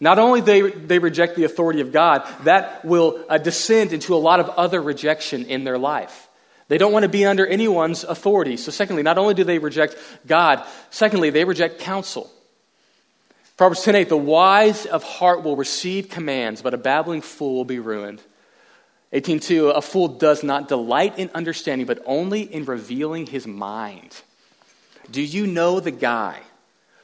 Not 0.00 0.18
only 0.18 0.40
they 0.40 0.62
they 0.62 0.98
reject 0.98 1.36
the 1.36 1.44
authority 1.44 1.80
of 1.80 1.92
God, 1.92 2.26
that 2.44 2.84
will 2.84 3.24
uh, 3.28 3.38
descend 3.38 3.92
into 3.92 4.14
a 4.14 4.16
lot 4.18 4.40
of 4.40 4.48
other 4.50 4.80
rejection 4.80 5.44
in 5.46 5.64
their 5.64 5.78
life. 5.78 6.27
They 6.68 6.76
don't 6.76 6.92
want 6.92 7.04
to 7.04 7.08
be 7.08 7.24
under 7.24 7.46
anyone's 7.46 8.04
authority. 8.04 8.58
So, 8.58 8.70
secondly, 8.70 9.02
not 9.02 9.18
only 9.18 9.34
do 9.34 9.42
they 9.42 9.58
reject 9.58 9.96
God, 10.26 10.62
secondly, 10.90 11.30
they 11.30 11.44
reject 11.44 11.80
counsel. 11.80 12.30
Proverbs 13.56 13.84
10:8, 13.84 14.08
the 14.08 14.16
wise 14.16 14.86
of 14.86 15.02
heart 15.02 15.42
will 15.42 15.56
receive 15.56 16.10
commands, 16.10 16.62
but 16.62 16.74
a 16.74 16.78
babbling 16.78 17.22
fool 17.22 17.56
will 17.56 17.64
be 17.64 17.78
ruined. 17.78 18.20
18:2, 19.12 19.70
a 19.70 19.80
fool 19.80 20.08
does 20.08 20.44
not 20.44 20.68
delight 20.68 21.18
in 21.18 21.30
understanding, 21.34 21.86
but 21.86 22.02
only 22.04 22.42
in 22.42 22.66
revealing 22.66 23.26
his 23.26 23.46
mind. 23.46 24.14
Do 25.10 25.22
you 25.22 25.46
know 25.46 25.80
the 25.80 25.90
guy 25.90 26.40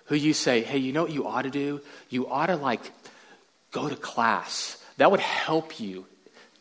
who 0.06 0.14
you 0.14 0.34
say, 0.34 0.60
hey, 0.60 0.76
you 0.76 0.92
know 0.92 1.02
what 1.02 1.12
you 1.12 1.26
ought 1.26 1.42
to 1.42 1.50
do? 1.50 1.80
You 2.10 2.28
ought 2.28 2.46
to 2.46 2.56
like 2.56 2.92
go 3.72 3.88
to 3.88 3.96
class. 3.96 4.76
That 4.98 5.10
would 5.10 5.20
help 5.20 5.80
you 5.80 6.04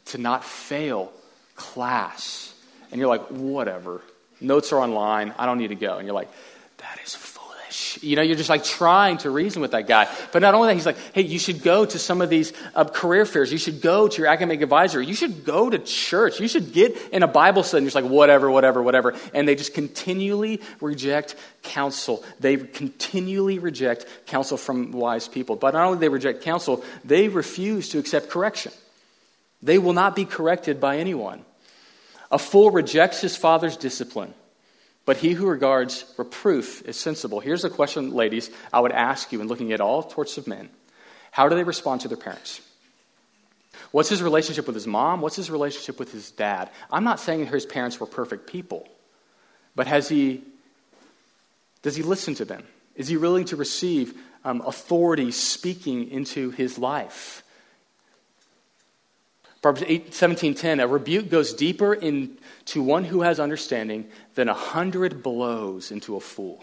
to 0.06 0.18
not 0.18 0.46
fail 0.46 1.12
class 1.56 2.53
and 2.93 2.99
you're 2.99 3.10
like, 3.10 3.27
whatever. 3.29 4.01
Notes 4.39 4.71
are 4.71 4.79
online. 4.79 5.34
I 5.39 5.47
don't 5.47 5.58
need 5.58 5.69
to 5.69 5.75
go. 5.75 5.97
And 5.97 6.06
you're 6.06 6.13
like, 6.13 6.29
that 6.77 6.99
is 7.03 7.15
foolish. 7.15 7.97
You 8.03 8.15
know, 8.15 8.21
you're 8.21 8.36
just 8.36 8.49
like 8.49 8.63
trying 8.63 9.17
to 9.19 9.32
reason 9.32 9.63
with 9.63 9.71
that 9.71 9.88
guy. 9.88 10.08
But 10.32 10.43
not 10.43 10.53
only 10.53 10.67
that, 10.67 10.75
he's 10.75 10.86
like, 10.86 10.97
hey, 11.12 11.23
you 11.23 11.39
should 11.39 11.63
go 11.63 11.86
to 11.86 11.97
some 11.97 12.21
of 12.21 12.29
these 12.29 12.53
uh, 12.75 12.84
career 12.84 13.25
fairs. 13.25 13.51
You 13.51 13.58
should 13.58 13.82
go 13.82 14.08
to 14.08 14.17
your 14.21 14.27
academic 14.27 14.62
advisor. 14.62 15.01
You 15.01 15.15
should 15.15 15.43
go 15.43 15.71
to 15.71 15.79
church. 15.79 16.39
You 16.39 16.47
should 16.47 16.71
get 16.71 16.95
in 17.12 17.23
a 17.23 17.27
Bible 17.27 17.63
study. 17.63 17.79
And 17.79 17.86
you're 17.86 17.89
just 17.89 18.03
like, 18.03 18.12
whatever, 18.12 18.51
whatever, 18.51 18.84
whatever. 18.84 19.15
And 19.34 19.47
they 19.47 19.56
just 19.56 19.73
continually 19.73 20.62
reject 20.79 21.36
counsel. 21.63 22.23
They 22.39 22.58
continually 22.58 23.58
reject 23.58 24.06
counsel 24.27 24.58
from 24.58 24.91
wise 24.91 25.27
people. 25.27 25.56
But 25.56 25.73
not 25.73 25.88
only 25.88 25.97
they 25.97 26.10
reject 26.10 26.43
counsel, 26.43 26.86
they 27.03 27.27
refuse 27.27 27.89
to 27.89 27.97
accept 27.97 28.29
correction. 28.29 28.71
They 29.63 29.79
will 29.79 29.93
not 29.93 30.15
be 30.15 30.25
corrected 30.25 30.79
by 30.79 30.97
anyone. 30.97 31.43
A 32.34 32.39
fool 32.39 32.72
rejects 32.72 33.22
his 33.22 33.38
father's 33.38 33.78
discipline, 33.78 34.34
but 35.06 35.17
he 35.17 35.34
who 35.34 35.46
regards 35.46 36.04
reproof 36.17 36.82
is 36.82 36.98
sensible. 36.98 37.39
Here's 37.39 37.63
a 37.63 37.69
question, 37.69 38.12
ladies, 38.12 38.50
I 38.74 38.80
would 38.80 38.91
ask 38.91 39.32
you 39.32 39.39
in 39.39 39.48
looking 39.48 39.72
at 39.72 39.80
all 39.80 40.10
sorts 40.10 40.39
of 40.39 40.48
men. 40.48 40.72
How 41.30 41.48
do 41.48 41.56
they 41.56 41.63
respond 41.63 42.02
to 42.02 42.08
their 42.08 42.17
parents? 42.17 42.60
What's 43.91 44.10
his 44.10 44.24
relationship 44.24 44.65
with 44.65 44.74
his 44.74 44.88
mom? 44.88 45.22
What's 45.22 45.36
his 45.36 45.52
relationship 45.52 46.00
with 46.00 46.12
his 46.12 46.32
dad? 46.32 46.72
I'm 46.91 47.04
not 47.04 47.19
saying 47.19 47.46
his 47.46 47.67
parents 47.67 48.00
were 48.00 48.08
perfect 48.08 48.48
people, 48.48 48.89
but 49.76 49.86
has 49.86 50.10
he, 50.10 50.41
does 51.84 51.96
he 51.96 52.02
listen 52.02 52.34
to 52.36 52.46
them? 52.46 52.63
Is 52.96 53.10
he 53.10 53.17
willing 53.17 53.46
to 53.46 53.56
receive 53.56 54.19
um, 54.43 54.62
authority 54.65 55.30
speaking 55.30 56.10
into 56.10 56.50
his 56.50 56.80
life? 56.80 57.43
Proverbs 59.63 59.86
8, 59.88 60.12
17.10, 60.12 60.84
a 60.84 60.88
rebuke 60.88 61.30
goes 61.30 61.54
deeper 61.54 61.93
into 61.93 62.84
one 62.84 63.06
who 63.06 63.21
has 63.21 63.39
understanding 63.39 64.10
than 64.36 64.49
a 64.49 64.54
hundred 64.54 65.23
blows 65.23 65.89
into 65.89 66.17
a 66.17 66.19
fool. 66.19 66.62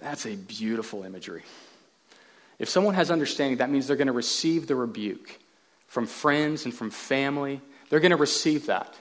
That's 0.00 0.26
a 0.26 0.34
beautiful 0.34 1.04
imagery. 1.04 1.44
If 2.58 2.68
someone 2.68 2.94
has 2.94 3.12
understanding, 3.12 3.58
that 3.58 3.70
means 3.70 3.86
they're 3.86 3.96
going 3.96 4.08
to 4.08 4.12
receive 4.12 4.66
the 4.66 4.74
rebuke 4.74 5.38
from 5.86 6.08
friends 6.08 6.64
and 6.64 6.74
from 6.74 6.90
family. 6.90 7.60
They're 7.90 8.00
going 8.00 8.10
to 8.10 8.16
receive 8.16 8.66
that. 8.66 8.92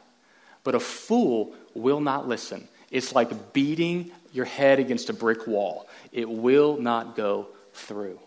But 0.63 0.75
a 0.75 0.79
fool 0.79 1.55
will 1.73 1.99
not 1.99 2.27
listen. 2.27 2.67
It's 2.91 3.15
like 3.15 3.53
beating 3.53 4.11
your 4.33 4.45
head 4.45 4.77
against 4.77 5.09
a 5.09 5.13
brick 5.13 5.47
wall. 5.47 5.89
It 6.11 6.29
will 6.29 6.77
not 6.77 7.15
go 7.15 7.47
through. 7.73 8.19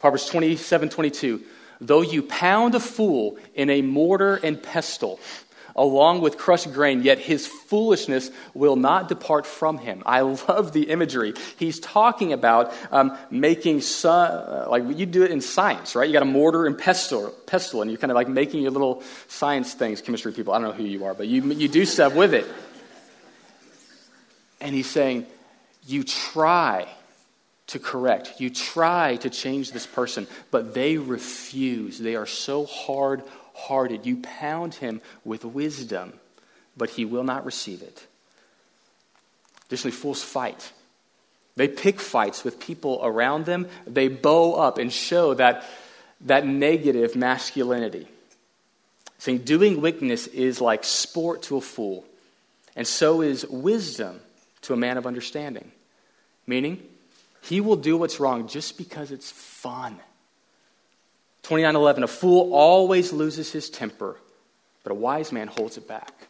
Proverbs 0.00 0.26
27, 0.26 0.88
22. 0.88 1.44
Though 1.82 2.02
you 2.02 2.22
pound 2.22 2.76
a 2.76 2.80
fool 2.80 3.36
in 3.56 3.68
a 3.68 3.82
mortar 3.82 4.36
and 4.36 4.62
pestle, 4.62 5.18
along 5.74 6.20
with 6.20 6.38
crushed 6.38 6.72
grain, 6.72 7.02
yet 7.02 7.18
his 7.18 7.44
foolishness 7.46 8.30
will 8.54 8.76
not 8.76 9.08
depart 9.08 9.46
from 9.46 9.78
him. 9.78 10.00
I 10.06 10.20
love 10.20 10.72
the 10.72 10.84
imagery. 10.90 11.34
He's 11.56 11.80
talking 11.80 12.32
about 12.32 12.72
um, 12.92 13.18
making, 13.32 13.82
uh, 14.04 14.66
like 14.68 14.84
you 14.96 15.06
do 15.06 15.24
it 15.24 15.32
in 15.32 15.40
science, 15.40 15.96
right? 15.96 16.06
You 16.06 16.12
got 16.12 16.22
a 16.22 16.26
mortar 16.26 16.66
and 16.66 16.78
pestle, 16.78 17.30
pestle, 17.46 17.82
and 17.82 17.90
you're 17.90 17.98
kind 17.98 18.12
of 18.12 18.14
like 18.14 18.28
making 18.28 18.62
your 18.62 18.70
little 18.70 19.02
science 19.26 19.74
things, 19.74 20.00
chemistry 20.00 20.32
people. 20.32 20.54
I 20.54 20.60
don't 20.60 20.68
know 20.68 20.74
who 20.74 20.84
you 20.84 21.04
are, 21.04 21.14
but 21.14 21.26
you, 21.26 21.42
you 21.52 21.66
do 21.66 21.84
stuff 21.84 22.14
with 22.14 22.32
it. 22.32 22.46
And 24.60 24.72
he's 24.72 24.88
saying, 24.88 25.26
you 25.84 26.04
try 26.04 26.86
to 27.72 27.78
correct, 27.78 28.40
you 28.40 28.50
try 28.50 29.16
to 29.16 29.30
change 29.30 29.72
this 29.72 29.86
person, 29.86 30.26
but 30.50 30.74
they 30.74 30.96
refuse. 30.96 31.98
They 31.98 32.16
are 32.16 32.26
so 32.26 32.64
hard 32.66 33.22
hearted. 33.54 34.06
You 34.06 34.18
pound 34.22 34.74
him 34.74 35.00
with 35.24 35.44
wisdom, 35.44 36.12
but 36.76 36.90
he 36.90 37.04
will 37.04 37.24
not 37.24 37.44
receive 37.44 37.82
it. 37.82 38.06
Additionally, 39.66 39.92
fools 39.92 40.22
fight. 40.22 40.72
They 41.56 41.68
pick 41.68 42.00
fights 42.00 42.44
with 42.44 42.60
people 42.60 43.00
around 43.02 43.44
them. 43.44 43.68
They 43.86 44.08
bow 44.08 44.54
up 44.54 44.78
and 44.78 44.92
show 44.92 45.34
that, 45.34 45.64
that 46.22 46.46
negative 46.46 47.14
masculinity. 47.14 48.08
Saying 49.18 49.38
doing 49.38 49.80
wickedness 49.80 50.26
is 50.26 50.60
like 50.60 50.84
sport 50.84 51.42
to 51.44 51.56
a 51.56 51.60
fool, 51.60 52.04
and 52.74 52.86
so 52.86 53.20
is 53.20 53.46
wisdom 53.46 54.20
to 54.62 54.72
a 54.72 54.76
man 54.76 54.96
of 54.96 55.06
understanding. 55.06 55.70
Meaning, 56.46 56.82
he 57.42 57.60
will 57.60 57.76
do 57.76 57.96
what's 57.96 58.20
wrong 58.20 58.48
just 58.48 58.78
because 58.78 59.10
it's 59.10 59.30
fun. 59.30 59.98
29:11 61.42 62.04
A 62.04 62.06
fool 62.06 62.54
always 62.54 63.12
loses 63.12 63.52
his 63.52 63.68
temper, 63.68 64.16
but 64.84 64.92
a 64.92 64.94
wise 64.94 65.32
man 65.32 65.48
holds 65.48 65.76
it 65.76 65.88
back. 65.88 66.28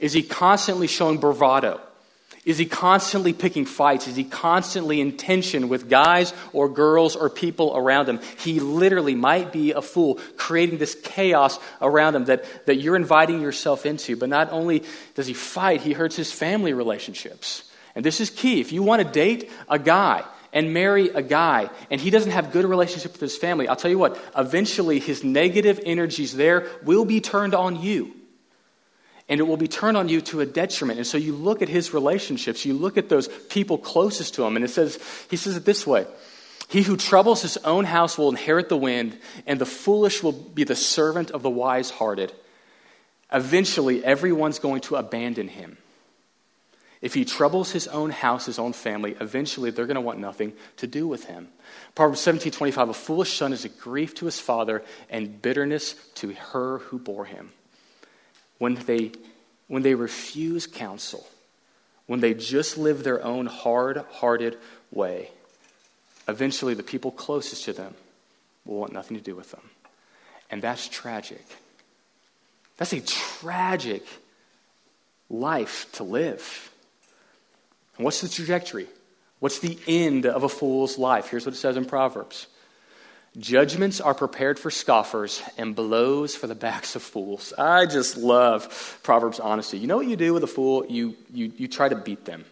Is 0.00 0.12
he 0.12 0.22
constantly 0.22 0.86
showing 0.86 1.18
bravado? 1.18 1.80
Is 2.46 2.58
he 2.58 2.64
constantly 2.64 3.32
picking 3.32 3.64
fights? 3.66 4.06
Is 4.06 4.14
he 4.14 4.22
constantly 4.22 5.00
in 5.00 5.16
tension 5.16 5.68
with 5.68 5.90
guys 5.90 6.32
or 6.52 6.68
girls 6.68 7.16
or 7.16 7.28
people 7.28 7.76
around 7.76 8.08
him? 8.08 8.20
He 8.38 8.60
literally 8.60 9.16
might 9.16 9.52
be 9.52 9.72
a 9.72 9.82
fool, 9.82 10.20
creating 10.36 10.78
this 10.78 10.94
chaos 10.94 11.58
around 11.82 12.14
him 12.14 12.26
that, 12.26 12.44
that 12.66 12.76
you're 12.76 12.94
inviting 12.94 13.42
yourself 13.42 13.84
into. 13.84 14.16
But 14.16 14.28
not 14.28 14.52
only 14.52 14.84
does 15.16 15.26
he 15.26 15.34
fight, 15.34 15.80
he 15.80 15.92
hurts 15.92 16.14
his 16.14 16.30
family 16.30 16.72
relationships. 16.72 17.64
And 17.96 18.04
this 18.04 18.20
is 18.20 18.30
key. 18.30 18.60
If 18.60 18.70
you 18.70 18.84
want 18.84 19.02
to 19.02 19.08
date 19.08 19.50
a 19.68 19.78
guy 19.78 20.22
and 20.52 20.72
marry 20.72 21.08
a 21.08 21.22
guy 21.22 21.70
and 21.90 22.00
he 22.00 22.10
doesn't 22.10 22.30
have 22.30 22.52
good 22.52 22.64
relationship 22.64 23.12
with 23.12 23.20
his 23.20 23.36
family, 23.36 23.66
I'll 23.66 23.74
tell 23.74 23.90
you 23.90 23.98
what, 23.98 24.16
eventually 24.36 25.00
his 25.00 25.24
negative 25.24 25.80
energies 25.84 26.36
there 26.36 26.68
will 26.84 27.04
be 27.04 27.20
turned 27.20 27.54
on 27.54 27.82
you 27.82 28.12
and 29.28 29.40
it 29.40 29.44
will 29.44 29.56
be 29.56 29.68
turned 29.68 29.96
on 29.96 30.08
you 30.08 30.20
to 30.20 30.40
a 30.40 30.46
detriment. 30.46 30.98
And 30.98 31.06
so 31.06 31.18
you 31.18 31.34
look 31.34 31.62
at 31.62 31.68
his 31.68 31.92
relationships, 31.92 32.64
you 32.64 32.74
look 32.74 32.96
at 32.96 33.08
those 33.08 33.28
people 33.28 33.78
closest 33.78 34.34
to 34.34 34.44
him, 34.44 34.56
and 34.56 34.64
it 34.64 34.68
says, 34.68 34.98
he 35.28 35.36
says 35.36 35.56
it 35.56 35.64
this 35.64 35.86
way 35.86 36.06
He 36.68 36.82
who 36.82 36.96
troubles 36.96 37.42
his 37.42 37.56
own 37.58 37.84
house 37.84 38.16
will 38.16 38.28
inherit 38.28 38.68
the 38.68 38.76
wind, 38.76 39.18
and 39.46 39.60
the 39.60 39.66
foolish 39.66 40.22
will 40.22 40.32
be 40.32 40.64
the 40.64 40.76
servant 40.76 41.30
of 41.32 41.42
the 41.42 41.50
wise 41.50 41.90
hearted. 41.90 42.32
Eventually, 43.32 44.04
everyone's 44.04 44.60
going 44.60 44.82
to 44.82 44.96
abandon 44.96 45.48
him. 45.48 45.78
If 47.06 47.14
he 47.14 47.24
troubles 47.24 47.70
his 47.70 47.86
own 47.86 48.10
house, 48.10 48.46
his 48.46 48.58
own 48.58 48.72
family, 48.72 49.14
eventually 49.20 49.70
they're 49.70 49.86
going 49.86 49.94
to 49.94 50.00
want 50.00 50.18
nothing 50.18 50.52
to 50.78 50.88
do 50.88 51.06
with 51.06 51.26
him. 51.26 51.46
Proverbs 51.94 52.18
17 52.18 52.50
25, 52.50 52.88
a 52.88 52.94
foolish 52.94 53.32
son 53.38 53.52
is 53.52 53.64
a 53.64 53.68
grief 53.68 54.12
to 54.16 54.24
his 54.24 54.40
father 54.40 54.82
and 55.08 55.40
bitterness 55.40 55.94
to 56.16 56.32
her 56.32 56.78
who 56.78 56.98
bore 56.98 57.24
him 57.24 57.52
when 58.58 58.74
they, 58.74 59.12
when 59.68 59.84
they 59.84 59.94
refuse 59.94 60.66
counsel, 60.66 61.24
when 62.08 62.18
they 62.18 62.34
just 62.34 62.76
live 62.76 63.04
their 63.04 63.22
own 63.22 63.46
hard 63.46 63.98
hearted 64.10 64.58
way, 64.90 65.30
eventually 66.26 66.74
the 66.74 66.82
people 66.82 67.12
closest 67.12 67.66
to 67.66 67.72
them 67.72 67.94
will 68.64 68.80
want 68.80 68.92
nothing 68.92 69.16
to 69.16 69.22
do 69.22 69.36
with 69.36 69.52
them. 69.52 69.70
And 70.50 70.60
that's 70.60 70.88
tragic. 70.88 71.46
That's 72.78 72.92
a 72.92 73.00
tragic 73.00 74.04
life 75.30 75.86
to 75.92 76.02
live. 76.02 76.72
And 77.96 78.04
what's 78.04 78.20
the 78.20 78.28
trajectory? 78.28 78.86
What's 79.40 79.58
the 79.58 79.78
end 79.86 80.26
of 80.26 80.42
a 80.42 80.48
fool's 80.48 80.98
life? 80.98 81.28
Here's 81.28 81.44
what 81.44 81.54
it 81.54 81.58
says 81.58 81.76
in 81.76 81.84
Proverbs 81.84 82.46
Judgments 83.38 84.00
are 84.00 84.14
prepared 84.14 84.58
for 84.58 84.70
scoffers 84.70 85.42
and 85.58 85.76
blows 85.76 86.34
for 86.34 86.46
the 86.46 86.54
backs 86.54 86.96
of 86.96 87.02
fools. 87.02 87.52
I 87.58 87.84
just 87.84 88.16
love 88.16 88.98
Proverbs' 89.02 89.40
honesty. 89.40 89.78
You 89.78 89.86
know 89.86 89.98
what 89.98 90.06
you 90.06 90.16
do 90.16 90.32
with 90.32 90.42
a 90.42 90.46
fool? 90.46 90.86
You, 90.88 91.14
you, 91.32 91.52
you 91.56 91.68
try 91.68 91.88
to 91.88 91.96
beat 91.96 92.24
them. 92.24 92.46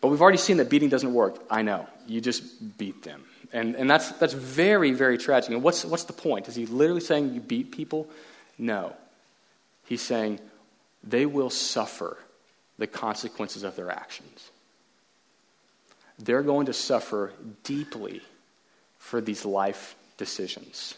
But 0.00 0.08
we've 0.08 0.22
already 0.22 0.38
seen 0.38 0.56
that 0.56 0.70
beating 0.70 0.88
doesn't 0.88 1.12
work. 1.12 1.42
I 1.50 1.60
know. 1.60 1.86
You 2.06 2.22
just 2.22 2.78
beat 2.78 3.02
them. 3.02 3.24
And, 3.52 3.74
and 3.74 3.90
that's, 3.90 4.10
that's 4.12 4.32
very, 4.32 4.92
very 4.92 5.18
tragic. 5.18 5.50
And 5.50 5.62
what's, 5.62 5.84
what's 5.84 6.04
the 6.04 6.14
point? 6.14 6.48
Is 6.48 6.54
he 6.54 6.64
literally 6.64 7.02
saying 7.02 7.34
you 7.34 7.40
beat 7.40 7.70
people? 7.70 8.08
No. 8.56 8.94
He's 9.84 10.00
saying 10.00 10.40
they 11.04 11.26
will 11.26 11.50
suffer 11.50 12.16
the 12.78 12.86
consequences 12.86 13.64
of 13.64 13.76
their 13.76 13.90
actions. 13.90 14.49
They're 16.20 16.42
going 16.42 16.66
to 16.66 16.72
suffer 16.72 17.32
deeply 17.64 18.20
for 18.98 19.20
these 19.20 19.44
life 19.44 19.96
decisions. 20.18 20.94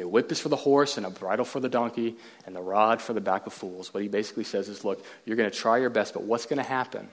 A 0.00 0.08
whip 0.08 0.32
is 0.32 0.40
for 0.40 0.48
the 0.48 0.56
horse, 0.56 0.96
and 0.96 1.06
a 1.06 1.10
bridle 1.10 1.44
for 1.44 1.60
the 1.60 1.68
donkey, 1.68 2.16
and 2.46 2.56
the 2.56 2.60
rod 2.60 3.00
for 3.00 3.12
the 3.12 3.20
back 3.20 3.46
of 3.46 3.52
fools. 3.52 3.94
What 3.94 4.02
he 4.02 4.08
basically 4.08 4.44
says 4.44 4.68
is 4.68 4.84
look, 4.84 5.04
you're 5.24 5.36
going 5.36 5.50
to 5.50 5.56
try 5.56 5.78
your 5.78 5.90
best, 5.90 6.14
but 6.14 6.24
what's 6.24 6.46
going 6.46 6.56
to 6.56 6.68
happen 6.68 7.08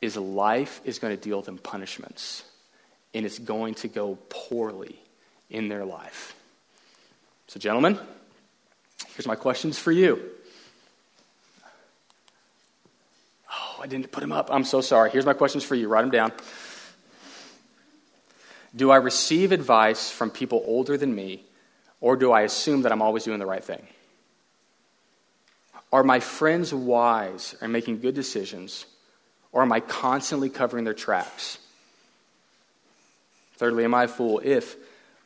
is 0.00 0.16
life 0.16 0.80
is 0.84 0.98
going 0.98 1.16
to 1.16 1.22
deal 1.22 1.42
them 1.42 1.58
punishments, 1.58 2.42
and 3.14 3.24
it's 3.24 3.38
going 3.38 3.74
to 3.74 3.88
go 3.88 4.18
poorly 4.30 4.98
in 5.48 5.68
their 5.68 5.84
life. 5.84 6.34
So, 7.48 7.60
gentlemen, 7.60 7.98
here's 9.14 9.26
my 9.26 9.36
questions 9.36 9.78
for 9.78 9.92
you. 9.92 10.20
Oh, 13.52 13.75
I 13.86 13.88
didn't 13.88 14.10
put 14.10 14.20
them 14.20 14.32
up. 14.32 14.48
I'm 14.50 14.64
so 14.64 14.80
sorry. 14.80 15.10
Here's 15.10 15.26
my 15.26 15.32
questions 15.32 15.62
for 15.62 15.76
you. 15.76 15.86
Write 15.86 16.00
them 16.00 16.10
down. 16.10 16.32
Do 18.74 18.90
I 18.90 18.96
receive 18.96 19.52
advice 19.52 20.10
from 20.10 20.28
people 20.30 20.60
older 20.66 20.96
than 20.96 21.14
me, 21.14 21.44
or 22.00 22.16
do 22.16 22.32
I 22.32 22.40
assume 22.40 22.82
that 22.82 22.90
I'm 22.90 23.00
always 23.00 23.22
doing 23.22 23.38
the 23.38 23.46
right 23.46 23.62
thing? 23.62 23.86
Are 25.92 26.02
my 26.02 26.18
friends 26.18 26.74
wise 26.74 27.54
and 27.60 27.72
making 27.72 28.00
good 28.00 28.16
decisions, 28.16 28.86
or 29.52 29.62
am 29.62 29.70
I 29.70 29.78
constantly 29.78 30.50
covering 30.50 30.82
their 30.82 30.92
tracks? 30.92 31.58
Thirdly, 33.54 33.84
am 33.84 33.94
I 33.94 34.04
a 34.04 34.08
fool 34.08 34.40
if 34.42 34.74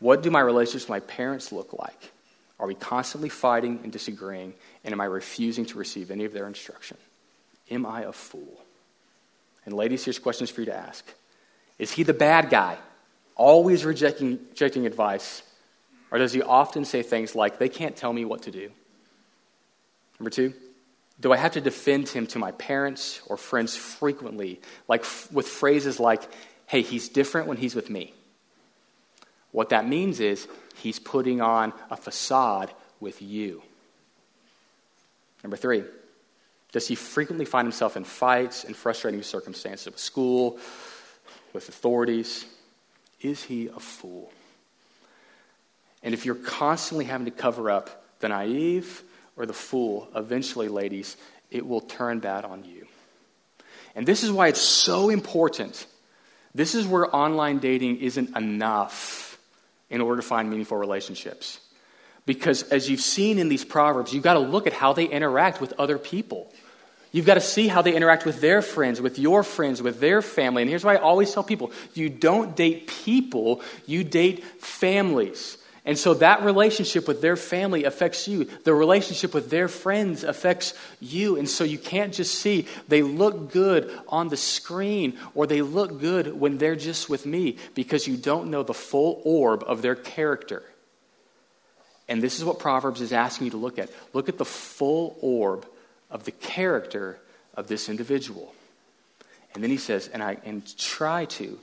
what 0.00 0.22
do 0.22 0.30
my 0.30 0.40
relationships 0.40 0.84
with 0.84 0.90
my 0.90 1.00
parents 1.00 1.50
look 1.50 1.72
like? 1.72 2.12
Are 2.58 2.66
we 2.66 2.74
constantly 2.74 3.30
fighting 3.30 3.80
and 3.84 3.90
disagreeing, 3.90 4.52
and 4.84 4.92
am 4.92 5.00
I 5.00 5.06
refusing 5.06 5.64
to 5.64 5.78
receive 5.78 6.10
any 6.10 6.26
of 6.26 6.34
their 6.34 6.46
instruction? 6.46 6.98
Am 7.70 7.86
I 7.86 8.02
a 8.02 8.12
fool? 8.12 8.60
And 9.64 9.74
ladies, 9.74 10.04
here's 10.04 10.18
questions 10.18 10.50
for 10.50 10.62
you 10.62 10.66
to 10.66 10.76
ask. 10.76 11.04
Is 11.78 11.92
he 11.92 12.02
the 12.02 12.14
bad 12.14 12.50
guy? 12.50 12.78
always 13.40 13.86
rejecting, 13.86 14.38
rejecting 14.50 14.86
advice? 14.86 15.42
Or 16.10 16.18
does 16.18 16.32
he 16.32 16.42
often 16.42 16.84
say 16.84 17.02
things 17.02 17.34
like, 17.34 17.58
they 17.58 17.70
can't 17.70 17.96
tell 17.96 18.12
me 18.12 18.26
what 18.26 18.42
to 18.42 18.50
do? 18.50 18.70
Number 20.18 20.28
two, 20.28 20.52
do 21.18 21.32
I 21.32 21.38
have 21.38 21.52
to 21.52 21.60
defend 21.60 22.08
him 22.10 22.26
to 22.28 22.38
my 22.38 22.52
parents 22.52 23.22
or 23.26 23.38
friends 23.38 23.74
frequently, 23.74 24.60
like 24.88 25.00
f- 25.00 25.32
with 25.32 25.48
phrases 25.48 25.98
like, 25.98 26.22
hey, 26.66 26.82
he's 26.82 27.08
different 27.08 27.46
when 27.46 27.56
he's 27.56 27.74
with 27.74 27.88
me? 27.88 28.12
What 29.52 29.70
that 29.70 29.88
means 29.88 30.20
is 30.20 30.46
he's 30.76 30.98
putting 30.98 31.40
on 31.40 31.72
a 31.90 31.96
facade 31.96 32.70
with 33.00 33.22
you. 33.22 33.62
Number 35.42 35.56
three, 35.56 35.84
does 36.72 36.86
he 36.86 36.94
frequently 36.94 37.44
find 37.44 37.66
himself 37.66 37.96
in 37.96 38.04
fights 38.04 38.64
and 38.64 38.76
frustrating 38.76 39.22
circumstances 39.22 39.86
with 39.86 39.98
school, 39.98 40.58
with 41.52 41.68
authorities? 41.68 42.46
Is 43.20 43.42
he 43.42 43.68
a 43.68 43.80
fool? 43.80 44.32
And 46.02 46.14
if 46.14 46.24
you're 46.24 46.36
constantly 46.36 47.04
having 47.04 47.26
to 47.26 47.30
cover 47.30 47.70
up 47.70 48.04
the 48.20 48.28
naive 48.28 49.02
or 49.36 49.46
the 49.46 49.52
fool, 49.52 50.08
eventually, 50.14 50.68
ladies, 50.68 51.16
it 51.50 51.66
will 51.66 51.80
turn 51.80 52.20
bad 52.20 52.44
on 52.44 52.64
you. 52.64 52.86
And 53.94 54.06
this 54.06 54.22
is 54.22 54.30
why 54.30 54.48
it's 54.48 54.60
so 54.60 55.10
important. 55.10 55.86
This 56.54 56.74
is 56.74 56.86
where 56.86 57.14
online 57.14 57.58
dating 57.58 57.98
isn't 57.98 58.36
enough 58.36 59.38
in 59.88 60.00
order 60.00 60.22
to 60.22 60.26
find 60.26 60.48
meaningful 60.48 60.78
relationships. 60.78 61.60
Because 62.26 62.62
as 62.64 62.88
you've 62.88 63.00
seen 63.00 63.38
in 63.38 63.48
these 63.48 63.64
proverbs, 63.64 64.12
you've 64.12 64.22
got 64.22 64.34
to 64.34 64.40
look 64.40 64.66
at 64.66 64.72
how 64.72 64.92
they 64.92 65.06
interact 65.06 65.60
with 65.60 65.72
other 65.78 65.98
people. 65.98 66.52
You've 67.12 67.26
got 67.26 67.34
to 67.34 67.40
see 67.40 67.66
how 67.66 67.82
they 67.82 67.94
interact 67.94 68.24
with 68.24 68.40
their 68.40 68.62
friends, 68.62 69.00
with 69.00 69.18
your 69.18 69.42
friends, 69.42 69.82
with 69.82 69.98
their 69.98 70.22
family. 70.22 70.62
And 70.62 70.68
here's 70.68 70.84
why 70.84 70.94
I 70.94 71.00
always 71.00 71.32
tell 71.32 71.42
people 71.42 71.72
you 71.94 72.08
don't 72.08 72.54
date 72.54 72.86
people, 72.86 73.62
you 73.86 74.04
date 74.04 74.44
families. 74.60 75.58
And 75.84 75.98
so 75.98 76.14
that 76.14 76.44
relationship 76.44 77.08
with 77.08 77.22
their 77.22 77.36
family 77.36 77.84
affects 77.84 78.28
you. 78.28 78.44
The 78.44 78.74
relationship 78.74 79.32
with 79.32 79.48
their 79.50 79.66
friends 79.66 80.24
affects 80.24 80.74
you. 81.00 81.36
And 81.36 81.48
so 81.48 81.64
you 81.64 81.78
can't 81.78 82.12
just 82.12 82.34
see 82.34 82.66
they 82.86 83.02
look 83.02 83.50
good 83.50 83.90
on 84.06 84.28
the 84.28 84.36
screen 84.36 85.18
or 85.34 85.46
they 85.46 85.62
look 85.62 85.98
good 85.98 86.38
when 86.38 86.58
they're 86.58 86.76
just 86.76 87.08
with 87.08 87.24
me 87.24 87.56
because 87.74 88.06
you 88.06 88.16
don't 88.16 88.50
know 88.50 88.62
the 88.62 88.74
full 88.74 89.22
orb 89.24 89.64
of 89.66 89.80
their 89.80 89.96
character. 89.96 90.62
And 92.10 92.20
this 92.20 92.38
is 92.38 92.44
what 92.44 92.58
Proverbs 92.58 93.00
is 93.00 93.12
asking 93.12 93.46
you 93.46 93.50
to 93.52 93.56
look 93.56 93.78
at. 93.78 93.88
Look 94.12 94.28
at 94.28 94.36
the 94.36 94.44
full 94.44 95.16
orb 95.20 95.64
of 96.10 96.24
the 96.24 96.32
character 96.32 97.20
of 97.54 97.68
this 97.68 97.88
individual. 97.88 98.52
And 99.54 99.62
then 99.62 99.70
he 99.70 99.76
says, 99.76 100.08
and, 100.08 100.22
I, 100.22 100.36
and 100.44 100.76
try 100.76 101.26
to 101.26 101.58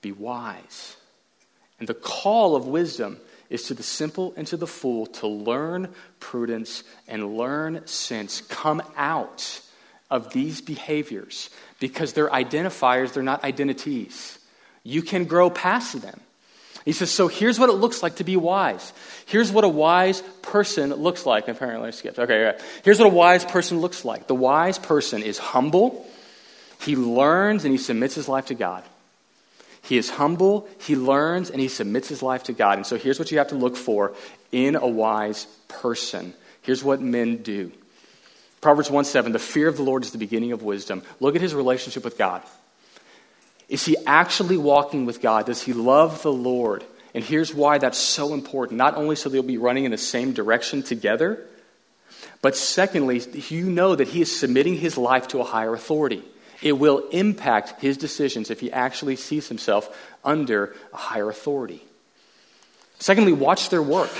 be 0.00 0.12
wise. 0.12 0.96
And 1.80 1.88
the 1.88 1.94
call 1.94 2.54
of 2.54 2.68
wisdom 2.68 3.18
is 3.50 3.64
to 3.64 3.74
the 3.74 3.82
simple 3.82 4.32
and 4.36 4.46
to 4.46 4.56
the 4.56 4.68
fool 4.68 5.06
to 5.06 5.26
learn 5.26 5.92
prudence 6.20 6.84
and 7.08 7.36
learn 7.36 7.84
sense. 7.88 8.42
Come 8.42 8.82
out 8.96 9.60
of 10.10 10.32
these 10.32 10.60
behaviors 10.60 11.50
because 11.80 12.12
they're 12.12 12.28
identifiers, 12.28 13.12
they're 13.12 13.22
not 13.22 13.42
identities. 13.42 14.38
You 14.84 15.02
can 15.02 15.24
grow 15.24 15.50
past 15.50 16.00
them. 16.00 16.20
He 16.86 16.92
says, 16.92 17.10
So 17.10 17.26
here's 17.28 17.58
what 17.58 17.68
it 17.68 17.74
looks 17.74 18.02
like 18.02 18.16
to 18.16 18.24
be 18.24 18.36
wise. 18.36 18.92
Here's 19.26 19.50
what 19.50 19.64
a 19.64 19.68
wise 19.68 20.22
person 20.40 20.94
looks 20.94 21.26
like. 21.26 21.48
Apparently, 21.48 21.88
I 21.88 21.90
skipped. 21.90 22.18
Okay, 22.18 22.42
right. 22.44 22.60
Here's 22.84 22.98
what 22.98 23.06
a 23.06 23.14
wise 23.14 23.44
person 23.44 23.80
looks 23.80 24.04
like. 24.04 24.28
The 24.28 24.36
wise 24.36 24.78
person 24.78 25.22
is 25.22 25.36
humble, 25.36 26.06
he 26.80 26.94
learns, 26.94 27.64
and 27.64 27.72
he 27.72 27.78
submits 27.78 28.14
his 28.14 28.28
life 28.28 28.46
to 28.46 28.54
God. 28.54 28.84
He 29.82 29.98
is 29.98 30.10
humble, 30.10 30.68
he 30.80 30.96
learns, 30.96 31.50
and 31.50 31.60
he 31.60 31.68
submits 31.68 32.08
his 32.08 32.22
life 32.22 32.44
to 32.44 32.52
God. 32.52 32.78
And 32.78 32.86
so 32.86 32.96
here's 32.96 33.18
what 33.18 33.30
you 33.32 33.38
have 33.38 33.48
to 33.48 33.56
look 33.56 33.76
for 33.76 34.14
in 34.52 34.76
a 34.76 34.86
wise 34.86 35.46
person. 35.68 36.34
Here's 36.62 36.82
what 36.82 37.00
men 37.00 37.38
do. 37.38 37.72
Proverbs 38.60 38.90
1 38.90 39.04
7, 39.04 39.32
the 39.32 39.38
fear 39.40 39.66
of 39.66 39.76
the 39.76 39.82
Lord 39.82 40.04
is 40.04 40.12
the 40.12 40.18
beginning 40.18 40.52
of 40.52 40.62
wisdom. 40.62 41.02
Look 41.18 41.34
at 41.34 41.40
his 41.40 41.54
relationship 41.54 42.04
with 42.04 42.16
God. 42.16 42.42
Is 43.68 43.84
he 43.84 43.96
actually 44.06 44.56
walking 44.56 45.06
with 45.06 45.20
God? 45.20 45.46
Does 45.46 45.62
he 45.62 45.72
love 45.72 46.22
the 46.22 46.32
Lord? 46.32 46.84
And 47.14 47.24
here's 47.24 47.54
why 47.54 47.78
that's 47.78 47.98
so 47.98 48.34
important. 48.34 48.78
Not 48.78 48.96
only 48.96 49.16
so 49.16 49.28
they'll 49.28 49.42
be 49.42 49.58
running 49.58 49.84
in 49.84 49.90
the 49.90 49.98
same 49.98 50.32
direction 50.32 50.82
together, 50.82 51.44
but 52.42 52.56
secondly, 52.56 53.22
you 53.48 53.64
know 53.64 53.96
that 53.96 54.08
he 54.08 54.20
is 54.20 54.38
submitting 54.38 54.76
his 54.76 54.96
life 54.96 55.28
to 55.28 55.40
a 55.40 55.44
higher 55.44 55.74
authority. 55.74 56.22
It 56.62 56.72
will 56.72 57.08
impact 57.10 57.80
his 57.80 57.96
decisions 57.96 58.50
if 58.50 58.60
he 58.60 58.70
actually 58.70 59.16
sees 59.16 59.48
himself 59.48 59.88
under 60.24 60.74
a 60.92 60.96
higher 60.96 61.28
authority. 61.28 61.82
Secondly, 62.98 63.32
watch 63.32 63.68
their 63.68 63.82
work. 63.82 64.10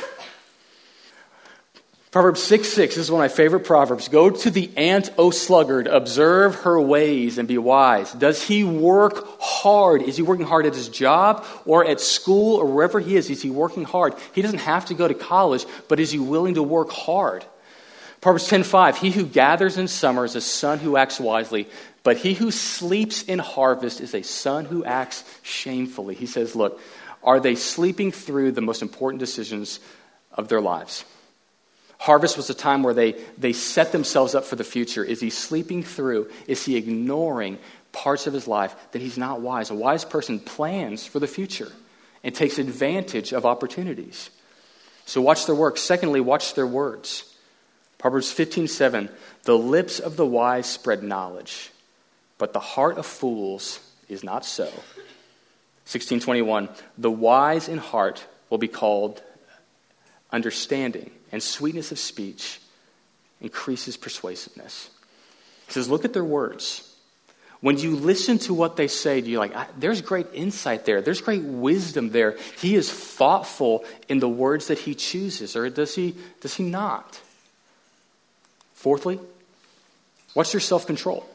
Proverbs 2.16 2.42
6 2.44 2.68
6, 2.68 2.94
this 2.94 3.04
is 3.04 3.10
one 3.10 3.22
of 3.22 3.30
my 3.30 3.36
favorite 3.36 3.66
proverbs. 3.66 4.08
Go 4.08 4.30
to 4.30 4.50
the 4.50 4.70
ant, 4.74 5.10
O 5.18 5.30
sluggard, 5.30 5.86
observe 5.86 6.54
her 6.62 6.80
ways 6.80 7.36
and 7.36 7.46
be 7.46 7.58
wise. 7.58 8.10
Does 8.10 8.42
he 8.42 8.64
work 8.64 9.38
hard? 9.38 10.00
Is 10.00 10.16
he 10.16 10.22
working 10.22 10.46
hard 10.46 10.64
at 10.64 10.74
his 10.74 10.88
job 10.88 11.44
or 11.66 11.84
at 11.84 12.00
school 12.00 12.56
or 12.56 12.64
wherever 12.64 13.00
he 13.00 13.16
is? 13.16 13.28
Is 13.28 13.42
he 13.42 13.50
working 13.50 13.84
hard? 13.84 14.14
He 14.32 14.40
doesn't 14.40 14.60
have 14.60 14.86
to 14.86 14.94
go 14.94 15.06
to 15.06 15.12
college, 15.12 15.66
but 15.88 16.00
is 16.00 16.10
he 16.10 16.18
willing 16.18 16.54
to 16.54 16.62
work 16.62 16.90
hard? 16.90 17.44
Proverbs 18.22 18.48
10:5 18.48 18.96
He 18.96 19.10
who 19.10 19.26
gathers 19.26 19.76
in 19.76 19.86
summer 19.86 20.24
is 20.24 20.36
a 20.36 20.40
son 20.40 20.78
who 20.78 20.96
acts 20.96 21.20
wisely, 21.20 21.68
but 22.02 22.16
he 22.16 22.32
who 22.32 22.50
sleeps 22.50 23.24
in 23.24 23.40
harvest 23.40 24.00
is 24.00 24.14
a 24.14 24.22
son 24.22 24.64
who 24.64 24.86
acts 24.86 25.22
shamefully. 25.42 26.14
He 26.14 26.24
says, 26.24 26.56
look, 26.56 26.80
are 27.22 27.40
they 27.40 27.56
sleeping 27.56 28.10
through 28.10 28.52
the 28.52 28.62
most 28.62 28.80
important 28.80 29.20
decisions 29.20 29.80
of 30.32 30.48
their 30.48 30.62
lives? 30.62 31.04
Harvest 32.06 32.36
was 32.36 32.48
a 32.50 32.54
time 32.54 32.84
where 32.84 32.94
they, 32.94 33.20
they 33.36 33.52
set 33.52 33.90
themselves 33.90 34.36
up 34.36 34.44
for 34.44 34.54
the 34.54 34.62
future. 34.62 35.02
Is 35.02 35.20
he 35.20 35.28
sleeping 35.28 35.82
through? 35.82 36.30
Is 36.46 36.64
he 36.64 36.76
ignoring 36.76 37.58
parts 37.90 38.28
of 38.28 38.32
his 38.32 38.46
life 38.46 38.76
that 38.92 39.02
he's 39.02 39.18
not 39.18 39.40
wise? 39.40 39.70
A 39.70 39.74
wise 39.74 40.04
person 40.04 40.38
plans 40.38 41.04
for 41.04 41.18
the 41.18 41.26
future 41.26 41.72
and 42.22 42.32
takes 42.32 42.58
advantage 42.58 43.32
of 43.32 43.44
opportunities. 43.44 44.30
So 45.04 45.20
watch 45.20 45.46
their 45.46 45.56
work. 45.56 45.78
Secondly, 45.78 46.20
watch 46.20 46.54
their 46.54 46.64
words. 46.64 47.24
Proverbs 47.98 48.30
15 48.30 48.68
7 48.68 49.10
The 49.42 49.58
lips 49.58 49.98
of 49.98 50.16
the 50.16 50.24
wise 50.24 50.66
spread 50.66 51.02
knowledge, 51.02 51.72
but 52.38 52.52
the 52.52 52.60
heart 52.60 52.98
of 52.98 53.06
fools 53.06 53.80
is 54.08 54.22
not 54.22 54.44
so. 54.44 54.66
1621 55.90 56.68
The 56.98 57.10
wise 57.10 57.68
in 57.68 57.78
heart 57.78 58.24
will 58.48 58.58
be 58.58 58.68
called 58.68 59.20
understanding 60.30 61.10
and 61.32 61.42
sweetness 61.42 61.92
of 61.92 61.98
speech 61.98 62.60
increases 63.40 63.96
persuasiveness. 63.96 64.90
He 65.66 65.72
says, 65.72 65.88
Look 65.88 66.04
at 66.04 66.12
their 66.12 66.24
words. 66.24 66.92
When 67.60 67.78
you 67.78 67.96
listen 67.96 68.38
to 68.40 68.54
what 68.54 68.76
they 68.76 68.86
say, 68.86 69.20
do 69.20 69.30
you 69.30 69.38
like, 69.38 69.52
there's 69.80 70.02
great 70.02 70.26
insight 70.34 70.84
there. 70.84 71.00
There's 71.00 71.22
great 71.22 71.42
wisdom 71.42 72.10
there. 72.10 72.36
He 72.60 72.76
is 72.76 72.92
thoughtful 72.92 73.84
in 74.08 74.18
the 74.18 74.28
words 74.28 74.66
that 74.66 74.78
he 74.78 74.94
chooses, 74.94 75.56
or 75.56 75.68
does 75.70 75.94
he, 75.94 76.14
does 76.40 76.54
he 76.54 76.64
not? 76.64 77.20
Fourthly, 78.74 79.18
what's 80.34 80.52
your 80.52 80.60
self 80.60 80.86
control? 80.86 81.26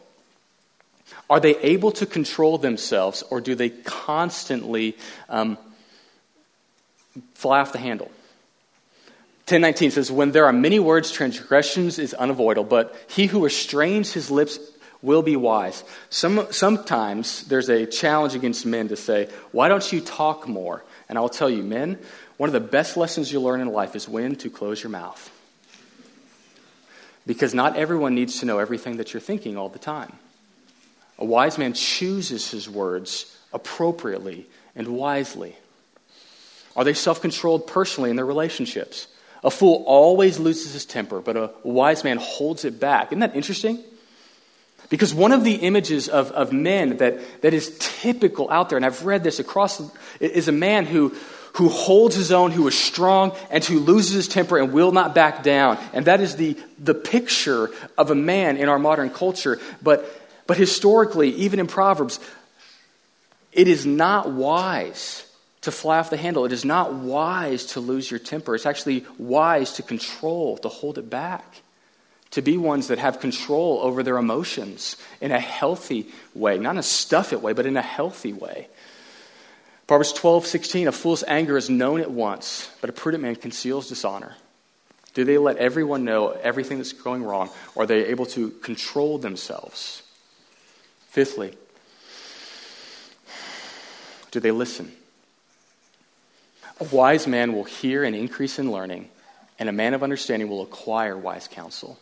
Are 1.30 1.40
they 1.40 1.58
able 1.58 1.92
to 1.94 2.06
control 2.06 2.58
themselves, 2.58 3.24
or 3.30 3.42
do 3.42 3.56
they 3.56 3.70
constantly 3.70 4.96
um, 5.28 5.58
fly 7.34 7.60
off 7.60 7.74
the 7.74 7.80
handle? 7.80 8.12
1019 9.52 9.92
says, 9.92 10.12
When 10.12 10.32
there 10.32 10.46
are 10.46 10.54
many 10.54 10.80
words, 10.80 11.12
transgressions 11.12 12.00
is 12.00 12.14
unavoidable, 12.14 12.70
but 12.70 12.96
he 13.08 13.26
who 13.26 13.44
restrains 13.44 14.14
his 14.14 14.32
lips 14.32 14.60
will 15.02 15.22
be 15.22 15.36
wise. 15.36 15.84
Some, 16.10 16.48
sometimes 16.52 17.44
there's 17.48 17.70
a 17.70 17.86
challenge 17.86 18.34
against 18.34 18.66
men 18.66 18.88
to 18.88 18.96
say, 18.96 19.30
Why 19.52 19.68
don't 19.68 19.92
you 19.92 20.00
talk 20.00 20.48
more? 20.48 20.86
And 21.10 21.18
I'll 21.18 21.28
tell 21.28 21.50
you, 21.50 21.64
men, 21.64 22.00
one 22.38 22.48
of 22.48 22.54
the 22.54 22.62
best 22.62 22.96
lessons 22.96 23.30
you 23.32 23.42
learn 23.42 23.60
in 23.60 23.68
life 23.68 23.94
is 23.94 24.08
when 24.08 24.38
to 24.38 24.50
close 24.50 24.82
your 24.82 24.90
mouth. 24.90 25.30
Because 27.28 27.54
not 27.54 27.76
everyone 27.76 28.16
needs 28.16 28.40
to 28.40 28.46
know 28.46 28.60
everything 28.60 28.98
that 28.98 29.14
you're 29.14 29.20
thinking 29.20 29.58
all 29.58 29.70
the 29.70 29.80
time. 29.80 30.14
A 31.20 31.26
wise 31.26 31.58
man 31.58 31.74
chooses 31.74 32.50
his 32.50 32.70
words 32.70 33.38
appropriately 33.52 34.48
and 34.76 34.88
wisely. 34.88 35.58
Are 36.76 36.86
they 36.86 36.94
self 36.94 37.22
controlled 37.22 37.68
personally 37.68 38.10
in 38.10 38.16
their 38.16 38.26
relationships? 38.26 39.08
A 39.44 39.50
fool 39.50 39.84
always 39.88 40.40
loses 40.40 40.74
his 40.74 40.86
temper, 40.86 41.20
but 41.20 41.36
a 41.36 41.52
wise 41.64 42.04
man 42.04 42.18
holds 42.18 42.64
it 42.64 42.80
back. 42.80 43.08
Isn't 43.08 43.20
that 43.20 43.36
interesting? 43.36 43.84
Because 44.90 45.14
one 45.14 45.32
of 45.32 45.44
the 45.44 45.56
images 45.56 46.10
of, 46.10 46.32
of 46.32 46.52
men 46.52 46.98
that, 46.98 47.42
that 47.42 47.54
is 47.54 47.76
typical 47.80 48.52
out 48.52 48.70
there, 48.70 48.78
and 48.78 48.86
I've 48.86 49.06
read 49.06 49.24
this 49.24 49.40
across, 49.40 49.82
is 50.20 50.48
a 50.48 50.52
man 50.52 50.86
who, 50.86 51.16
who 51.54 51.70
holds 51.70 52.16
his 52.16 52.32
own, 52.32 52.52
who 52.52 52.68
is 52.68 52.78
strong, 52.78 53.36
and 53.50 53.64
who 53.64 53.80
loses 53.80 54.14
his 54.14 54.28
temper 54.28 54.58
and 54.58 54.74
will 54.74 54.92
not 54.92 55.16
back 55.16 55.44
down. 55.44 55.80
And 55.94 56.06
that 56.06 56.20
is 56.20 56.36
the, 56.36 56.58
the 56.78 56.94
picture 56.94 57.72
of 57.98 58.12
a 58.12 58.16
man 58.16 58.58
in 58.58 58.70
our 58.70 58.80
modern 58.80 59.10
culture. 59.10 59.60
But, 59.82 60.06
but 60.46 60.58
historically, 60.58 61.30
even 61.36 61.60
in 61.60 61.68
Proverbs, 61.68 62.20
it 63.54 63.68
is 63.68 63.86
not 63.86 64.30
wise 64.30 65.26
to 65.62 65.72
fly 65.72 66.00
off 66.00 66.10
the 66.10 66.18
handle. 66.18 66.46
It 66.46 66.52
is 66.52 66.66
not 66.66 66.94
wise 66.94 67.66
to 67.68 67.80
lose 67.80 68.10
your 68.10 68.20
temper. 68.20 68.56
It's 68.56 68.66
actually 68.66 69.06
wise 69.18 69.74
to 69.74 69.84
control, 69.84 70.58
to 70.60 70.70
hold 70.70 70.98
it 70.98 71.10
back, 71.10 71.62
to 72.32 72.42
be 72.42 72.58
ones 72.58 72.88
that 72.88 72.98
have 72.98 73.20
control 73.20 73.80
over 73.82 74.04
their 74.04 74.18
emotions 74.18 74.98
in 75.20 75.32
a 75.32 75.40
healthy 75.40 76.08
way, 76.34 76.58
not 76.58 76.72
in 76.72 76.78
a 76.78 76.84
stuff 76.84 77.34
it 77.34 77.42
way, 77.42 77.54
but 77.54 77.66
in 77.66 77.78
a 77.78 77.82
healthy 77.82 78.34
way. 78.34 78.68
Proverbs 79.86 80.14
12, 80.14 80.48
16, 80.48 80.88
a 80.88 80.92
fool's 80.92 81.24
anger 81.28 81.58
is 81.58 81.70
known 81.70 82.00
at 82.00 82.10
once, 82.10 82.72
but 82.80 82.90
a 82.90 82.94
prudent 82.94 83.24
man 83.24 83.36
conceals 83.36 83.90
dishonor. 83.90 84.36
Do 85.14 85.26
they 85.26 85.38
let 85.38 85.58
everyone 85.58 86.06
know 86.06 86.30
everything 86.30 86.78
that's 86.78 86.94
going 86.94 87.24
wrong, 87.24 87.50
or 87.76 87.84
are 87.84 87.86
they 87.86 88.06
able 88.06 88.26
to 88.28 88.50
control 88.50 89.18
themselves? 89.18 90.02
Fifthly, 91.10 91.54
do 94.32 94.40
they 94.40 94.52
listen? 94.52 94.94
A 96.82 96.84
wise 96.86 97.28
man 97.28 97.54
will 97.54 97.64
hear 97.64 98.04
and 98.04 98.16
increase 98.16 98.58
in 98.58 98.72
learning, 98.72 99.08
and 99.60 99.70
a 99.70 99.72
man 99.72 99.94
of 99.94 100.02
understanding 100.02 100.50
will 100.50 100.64
acquire 100.64 101.16
wise 101.16 101.48
counsel. 101.48 102.00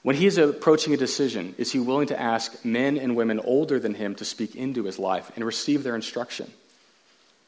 When 0.00 0.16
he 0.16 0.26
is 0.26 0.38
approaching 0.38 0.94
a 0.94 0.96
decision, 0.96 1.54
is 1.58 1.70
he 1.70 1.78
willing 1.78 2.06
to 2.06 2.18
ask 2.18 2.64
men 2.64 2.96
and 2.96 3.14
women 3.14 3.38
older 3.40 3.78
than 3.78 3.92
him 3.92 4.14
to 4.14 4.24
speak 4.24 4.56
into 4.56 4.84
his 4.84 4.98
life 4.98 5.30
and 5.36 5.44
receive 5.44 5.82
their 5.82 5.94
instruction? 5.94 6.50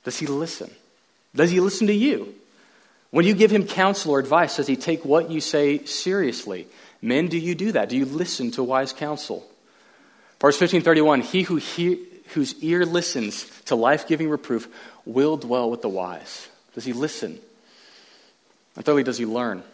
Does 0.04 0.18
he 0.18 0.26
listen? 0.26 0.70
Does 1.34 1.50
he 1.50 1.60
listen 1.60 1.86
to 1.86 1.94
you? 1.94 2.34
When 3.10 3.24
you 3.24 3.32
give 3.32 3.50
him 3.50 3.66
counsel 3.66 4.12
or 4.12 4.18
advice, 4.18 4.56
does 4.56 4.66
he 4.66 4.76
take 4.76 5.02
what 5.02 5.30
you 5.30 5.40
say 5.40 5.82
seriously? 5.86 6.66
Men, 7.00 7.28
do 7.28 7.38
you 7.38 7.54
do 7.54 7.72
that? 7.72 7.88
Do 7.88 7.96
you 7.96 8.04
listen 8.04 8.50
to 8.50 8.62
wise 8.62 8.92
counsel? 8.92 9.48
Verse 10.40 10.60
1531 10.60 11.22
He 11.22 11.42
who 11.42 11.56
he, 11.56 12.04
whose 12.34 12.62
ear 12.62 12.84
listens 12.84 13.48
to 13.66 13.76
life 13.76 14.06
giving 14.06 14.28
reproof 14.28 14.68
will 15.08 15.36
dwell 15.36 15.70
with 15.70 15.82
the 15.82 15.88
wise? 15.88 16.48
Does 16.74 16.84
he 16.84 16.92
listen? 16.92 17.38
And 18.76 18.84
thirdly, 18.84 19.02
does 19.02 19.18
he 19.18 19.26
learn? 19.26 19.64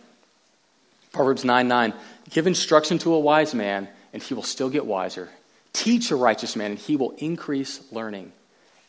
Proverbs 1.12 1.44
9 1.44 1.68
9. 1.68 1.92
Give 2.30 2.46
instruction 2.46 2.98
to 3.00 3.12
a 3.14 3.20
wise 3.20 3.54
man, 3.54 3.88
and 4.12 4.22
he 4.22 4.32
will 4.32 4.42
still 4.42 4.70
get 4.70 4.86
wiser. 4.86 5.28
Teach 5.72 6.10
a 6.10 6.16
righteous 6.16 6.56
man, 6.56 6.70
and 6.70 6.80
he 6.80 6.96
will 6.96 7.10
increase 7.18 7.80
learning. 7.92 8.32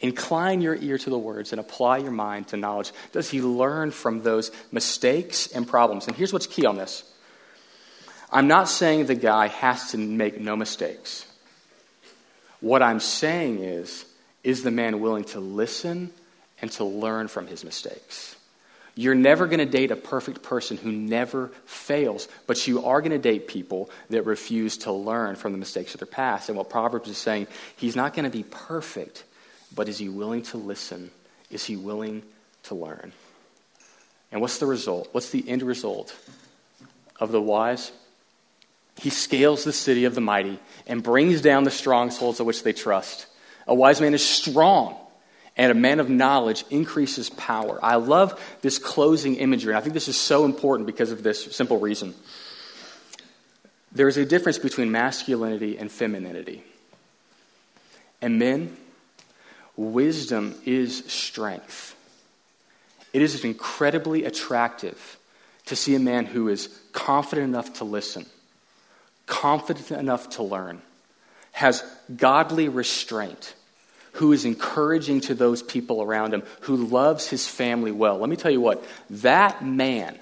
Incline 0.01 0.61
your 0.61 0.75
ear 0.75 0.97
to 0.97 1.09
the 1.09 1.17
words 1.17 1.51
and 1.51 1.59
apply 1.59 1.97
your 1.97 2.11
mind 2.11 2.49
to 2.49 2.57
knowledge. 2.57 2.91
Does 3.11 3.29
he 3.29 3.41
learn 3.41 3.91
from 3.91 4.21
those 4.21 4.51
mistakes 4.71 5.47
and 5.47 5.67
problems? 5.67 6.07
And 6.07 6.15
here's 6.15 6.33
what's 6.33 6.47
key 6.47 6.65
on 6.65 6.75
this 6.75 7.03
I'm 8.31 8.47
not 8.47 8.69
saying 8.69 9.05
the 9.05 9.15
guy 9.15 9.47
has 9.47 9.91
to 9.91 9.97
make 9.97 10.39
no 10.39 10.55
mistakes. 10.55 11.25
What 12.59 12.81
I'm 12.81 12.99
saying 12.99 13.59
is, 13.59 14.05
is 14.43 14.63
the 14.63 14.71
man 14.71 14.99
willing 14.99 15.23
to 15.25 15.39
listen 15.39 16.11
and 16.61 16.71
to 16.73 16.83
learn 16.83 17.27
from 17.27 17.47
his 17.47 17.63
mistakes? 17.63 18.35
You're 18.97 19.15
never 19.15 19.45
going 19.45 19.59
to 19.59 19.65
date 19.65 19.91
a 19.91 19.97
perfect 19.97 20.41
person 20.41 20.77
who 20.77 20.89
never 20.89 21.49
fails, 21.65 22.29
but 22.47 22.65
you 22.65 22.85
are 22.85 23.01
going 23.01 23.11
to 23.11 23.17
date 23.17 23.47
people 23.47 23.89
that 24.09 24.23
refuse 24.23 24.77
to 24.79 24.93
learn 24.93 25.35
from 25.35 25.51
the 25.51 25.57
mistakes 25.57 25.93
of 25.93 25.99
their 25.99 26.07
past. 26.07 26.47
And 26.47 26.57
what 26.57 26.69
Proverbs 26.69 27.09
is 27.09 27.17
saying, 27.17 27.47
he's 27.75 27.97
not 27.97 28.13
going 28.13 28.23
to 28.23 28.29
be 28.29 28.43
perfect, 28.43 29.25
but 29.75 29.89
is 29.89 29.97
he 29.97 30.07
willing 30.07 30.43
to 30.43 30.57
listen? 30.57 31.11
Is 31.51 31.65
he 31.65 31.75
willing 31.75 32.23
to 32.63 32.75
learn? 32.75 33.11
And 34.31 34.39
what's 34.39 34.59
the 34.59 34.65
result? 34.65 35.09
What's 35.11 35.29
the 35.29 35.47
end 35.47 35.61
result 35.61 36.15
of 37.19 37.33
the 37.33 37.41
wise? 37.41 37.91
He 38.97 39.09
scales 39.09 39.65
the 39.65 39.73
city 39.73 40.05
of 40.05 40.15
the 40.15 40.21
mighty 40.21 40.57
and 40.87 41.03
brings 41.03 41.41
down 41.41 41.65
the 41.65 41.71
strongholds 41.71 42.39
of 42.39 42.45
which 42.45 42.63
they 42.63 42.71
trust. 42.71 43.27
A 43.67 43.75
wise 43.75 43.99
man 43.99 44.13
is 44.13 44.25
strong 44.25 44.97
and 45.57 45.71
a 45.71 45.75
man 45.75 45.99
of 45.99 46.09
knowledge 46.09 46.65
increases 46.69 47.29
power. 47.29 47.79
I 47.81 47.95
love 47.95 48.39
this 48.61 48.77
closing 48.77 49.35
imagery, 49.35 49.73
and 49.73 49.77
I 49.77 49.81
think 49.81 49.93
this 49.93 50.07
is 50.07 50.17
so 50.17 50.45
important 50.45 50.85
because 50.85 51.11
of 51.11 51.23
this 51.23 51.55
simple 51.55 51.79
reason. 51.79 52.13
There 53.91 54.07
is 54.07 54.17
a 54.17 54.25
difference 54.25 54.57
between 54.57 54.91
masculinity 54.91 55.77
and 55.77 55.89
femininity. 55.89 56.63
And 58.21 58.37
men, 58.37 58.75
wisdom 59.77 60.55
is 60.65 61.05
strength. 61.07 61.95
It 63.13 63.21
is 63.21 63.45
incredibly 63.45 64.25
attractive 64.25 65.17
to 65.67 65.75
see 65.75 65.95
a 65.95 65.99
man 65.99 66.25
who 66.25 66.49
is 66.49 66.67
confident 66.91 67.47
enough 67.47 67.75
to 67.75 67.85
listen, 67.85 68.25
confident 69.25 69.91
enough 69.91 70.31
to 70.31 70.43
learn, 70.43 70.81
has 71.53 71.81
godly 72.13 72.67
restraint 72.67 73.55
who 74.15 74.31
is 74.31 74.45
encouraging 74.45 75.21
to 75.21 75.35
those 75.35 75.61
people 75.61 76.01
around 76.01 76.33
him, 76.33 76.43
who 76.61 76.75
loves 76.75 77.27
his 77.27 77.47
family 77.47 77.91
well. 77.91 78.17
Let 78.17 78.29
me 78.29 78.35
tell 78.35 78.51
you 78.51 78.61
what, 78.61 78.83
that 79.09 79.63
man 79.63 80.17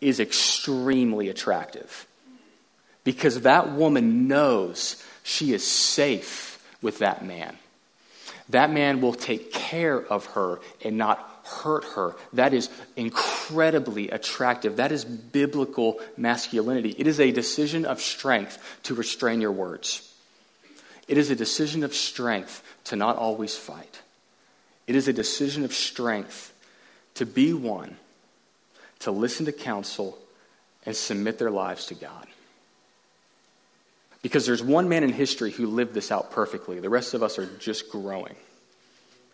is 0.00 0.20
extremely 0.20 1.28
attractive 1.28 2.06
because 3.04 3.42
that 3.42 3.72
woman 3.72 4.28
knows 4.28 5.02
she 5.22 5.52
is 5.52 5.66
safe 5.66 6.62
with 6.82 6.98
that 6.98 7.24
man. 7.24 7.56
That 8.50 8.70
man 8.70 9.00
will 9.00 9.14
take 9.14 9.52
care 9.52 9.98
of 9.98 10.26
her 10.26 10.60
and 10.84 10.98
not 10.98 11.18
hurt 11.44 11.84
her. 11.96 12.14
That 12.34 12.52
is 12.52 12.68
incredibly 12.96 14.10
attractive. 14.10 14.76
That 14.76 14.92
is 14.92 15.04
biblical 15.04 16.00
masculinity. 16.16 16.94
It 16.98 17.06
is 17.06 17.20
a 17.20 17.32
decision 17.32 17.84
of 17.84 18.00
strength 18.00 18.58
to 18.84 18.94
restrain 18.94 19.40
your 19.40 19.52
words. 19.52 20.13
It 21.06 21.18
is 21.18 21.30
a 21.30 21.36
decision 21.36 21.84
of 21.84 21.94
strength 21.94 22.62
to 22.84 22.96
not 22.96 23.16
always 23.16 23.56
fight. 23.56 24.00
It 24.86 24.96
is 24.96 25.08
a 25.08 25.12
decision 25.12 25.64
of 25.64 25.72
strength 25.72 26.52
to 27.14 27.26
be 27.26 27.52
one, 27.52 27.96
to 29.00 29.10
listen 29.10 29.46
to 29.46 29.52
counsel, 29.52 30.18
and 30.86 30.94
submit 30.94 31.38
their 31.38 31.50
lives 31.50 31.86
to 31.86 31.94
God. 31.94 32.26
Because 34.22 34.46
there's 34.46 34.62
one 34.62 34.88
man 34.88 35.04
in 35.04 35.12
history 35.12 35.50
who 35.50 35.66
lived 35.66 35.94
this 35.94 36.10
out 36.10 36.30
perfectly. 36.30 36.80
The 36.80 36.88
rest 36.88 37.14
of 37.14 37.22
us 37.22 37.38
are 37.38 37.46
just 37.58 37.90
growing. 37.90 38.34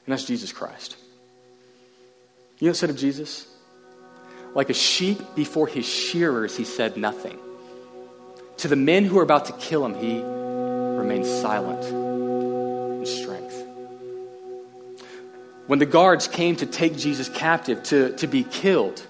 And 0.06 0.12
that's 0.12 0.24
Jesus 0.24 0.52
Christ. 0.52 0.96
You 2.58 2.66
know 2.66 2.70
what 2.70 2.76
said 2.76 2.90
of 2.90 2.96
Jesus? 2.96 3.46
Like 4.54 4.68
a 4.68 4.74
sheep 4.74 5.20
before 5.36 5.68
his 5.68 5.86
shearers, 5.86 6.56
he 6.56 6.64
said 6.64 6.96
nothing. 6.96 7.38
To 8.58 8.68
the 8.68 8.76
men 8.76 9.04
who 9.04 9.18
are 9.18 9.22
about 9.22 9.46
to 9.46 9.52
kill 9.52 9.86
him, 9.86 9.94
he 9.94 10.20
remained 11.00 11.26
silent 11.26 11.84
and 11.84 13.08
strength. 13.08 13.64
When 15.66 15.78
the 15.78 15.86
guards 15.86 16.28
came 16.28 16.56
to 16.56 16.66
take 16.66 16.96
Jesus 16.96 17.28
captive 17.28 17.82
to, 17.84 18.16
to 18.16 18.26
be 18.26 18.44
killed, 18.44 19.00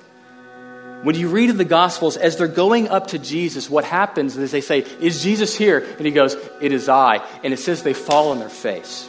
when 1.02 1.16
you 1.16 1.28
read 1.28 1.48
in 1.48 1.56
the 1.56 1.64
Gospels, 1.64 2.18
as 2.18 2.36
they're 2.36 2.46
going 2.46 2.88
up 2.88 3.08
to 3.08 3.18
Jesus, 3.18 3.70
what 3.70 3.84
happens 3.84 4.36
is 4.36 4.50
they 4.50 4.60
say, 4.60 4.80
Is 5.00 5.22
Jesus 5.22 5.56
here? 5.56 5.78
And 5.78 6.04
he 6.04 6.12
goes, 6.12 6.36
It 6.60 6.72
is 6.72 6.90
I. 6.90 7.26
And 7.42 7.54
it 7.54 7.56
says 7.56 7.82
they 7.82 7.94
fall 7.94 8.30
on 8.30 8.38
their 8.38 8.50
face. 8.50 9.08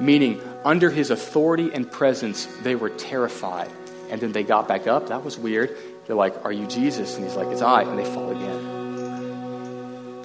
Meaning, 0.00 0.42
under 0.64 0.90
his 0.90 1.10
authority 1.10 1.70
and 1.72 1.90
presence, 1.90 2.46
they 2.62 2.74
were 2.74 2.90
terrified. 2.90 3.70
And 4.10 4.20
then 4.20 4.32
they 4.32 4.42
got 4.42 4.68
back 4.68 4.86
up. 4.86 5.08
That 5.08 5.24
was 5.24 5.38
weird. 5.38 5.74
They're 6.06 6.16
like, 6.16 6.44
Are 6.44 6.52
you 6.52 6.66
Jesus? 6.66 7.16
And 7.16 7.24
he's 7.24 7.34
like, 7.34 7.48
It's 7.48 7.62
I. 7.62 7.82
And 7.82 7.98
they 7.98 8.04
fall 8.04 8.30
again. 8.30 8.77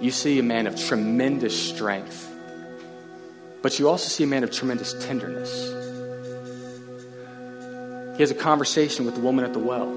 You 0.03 0.11
see 0.11 0.37
a 0.37 0.43
man 0.43 0.67
of 0.67 0.75
tremendous 0.75 1.69
strength 1.69 2.29
but 3.63 3.79
you 3.79 3.87
also 3.87 4.09
see 4.09 4.25
a 4.25 4.27
man 4.27 4.43
of 4.43 4.51
tremendous 4.51 4.93
tenderness. 5.05 5.49
He 8.17 8.21
has 8.21 8.29
a 8.29 8.35
conversation 8.35 9.05
with 9.05 9.15
the 9.15 9.21
woman 9.21 9.45
at 9.45 9.53
the 9.53 9.59
well 9.59 9.87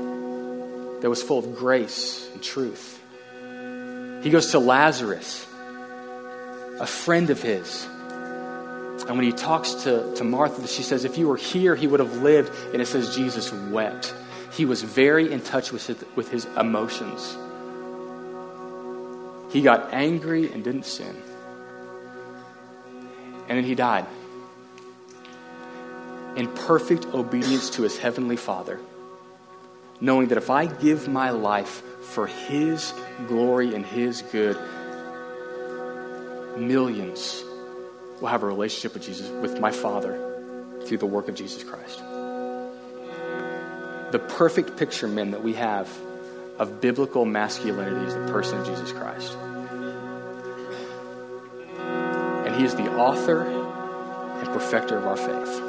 that 1.00 1.10
was 1.10 1.20
full 1.20 1.40
of 1.40 1.56
grace 1.56 2.30
and 2.32 2.40
truth. 2.40 3.02
He 4.22 4.30
goes 4.30 4.52
to 4.52 4.60
Lazarus, 4.60 5.44
a 6.78 6.86
friend 6.86 7.28
of 7.28 7.42
his. 7.42 7.84
And 7.86 9.16
when 9.16 9.24
he 9.24 9.32
talks 9.32 9.72
to, 9.84 10.14
to 10.14 10.24
Martha, 10.24 10.66
she 10.68 10.84
says, 10.84 11.04
If 11.04 11.18
you 11.18 11.26
were 11.26 11.36
here, 11.36 11.74
he 11.74 11.88
would 11.88 12.00
have 12.00 12.22
lived. 12.22 12.52
And 12.72 12.80
it 12.80 12.86
says 12.86 13.16
Jesus 13.16 13.52
wept. 13.52 14.14
He 14.52 14.64
was 14.64 14.82
very 14.82 15.30
in 15.30 15.40
touch 15.40 15.72
with 15.72 15.84
his, 15.88 16.02
with 16.14 16.30
his 16.30 16.44
emotions. 16.56 17.36
He 19.50 19.62
got 19.62 19.92
angry 19.92 20.52
and 20.52 20.64
didn't 20.64 20.86
sin. 20.86 21.14
And 23.48 23.58
then 23.58 23.64
he 23.64 23.74
died. 23.74 24.06
In 26.36 26.48
perfect 26.48 27.06
obedience 27.06 27.70
to 27.70 27.82
his 27.82 27.96
heavenly 27.96 28.36
Father, 28.36 28.80
knowing 30.00 30.28
that 30.28 30.38
if 30.38 30.50
I 30.50 30.66
give 30.66 31.08
my 31.08 31.30
life 31.30 31.82
for 32.02 32.26
his 32.26 32.92
glory 33.26 33.74
and 33.74 33.86
his 33.86 34.22
good, 34.22 34.58
millions 36.58 37.42
will 38.20 38.28
have 38.28 38.42
a 38.42 38.46
relationship 38.46 38.94
with 38.94 39.02
Jesus, 39.02 39.28
with 39.40 39.60
my 39.60 39.70
Father, 39.70 40.18
through 40.84 40.98
the 40.98 41.06
work 41.06 41.28
of 41.28 41.34
Jesus 41.34 41.62
Christ. 41.62 41.98
The 44.12 44.18
perfect 44.18 44.76
picture, 44.76 45.08
men, 45.08 45.30
that 45.32 45.42
we 45.42 45.54
have 45.54 45.88
of 46.58 46.80
biblical 46.80 47.24
masculinity 47.24 48.06
is 48.06 48.14
the 48.14 48.32
person 48.32 48.58
of 48.60 48.66
Jesus 48.66 48.92
Christ. 48.92 49.36
And 52.46 52.54
he 52.54 52.64
is 52.64 52.74
the 52.74 52.90
author 52.96 53.42
and 53.42 54.46
perfecter 54.48 54.96
of 54.96 55.06
our 55.06 55.16
faith. 55.16 55.60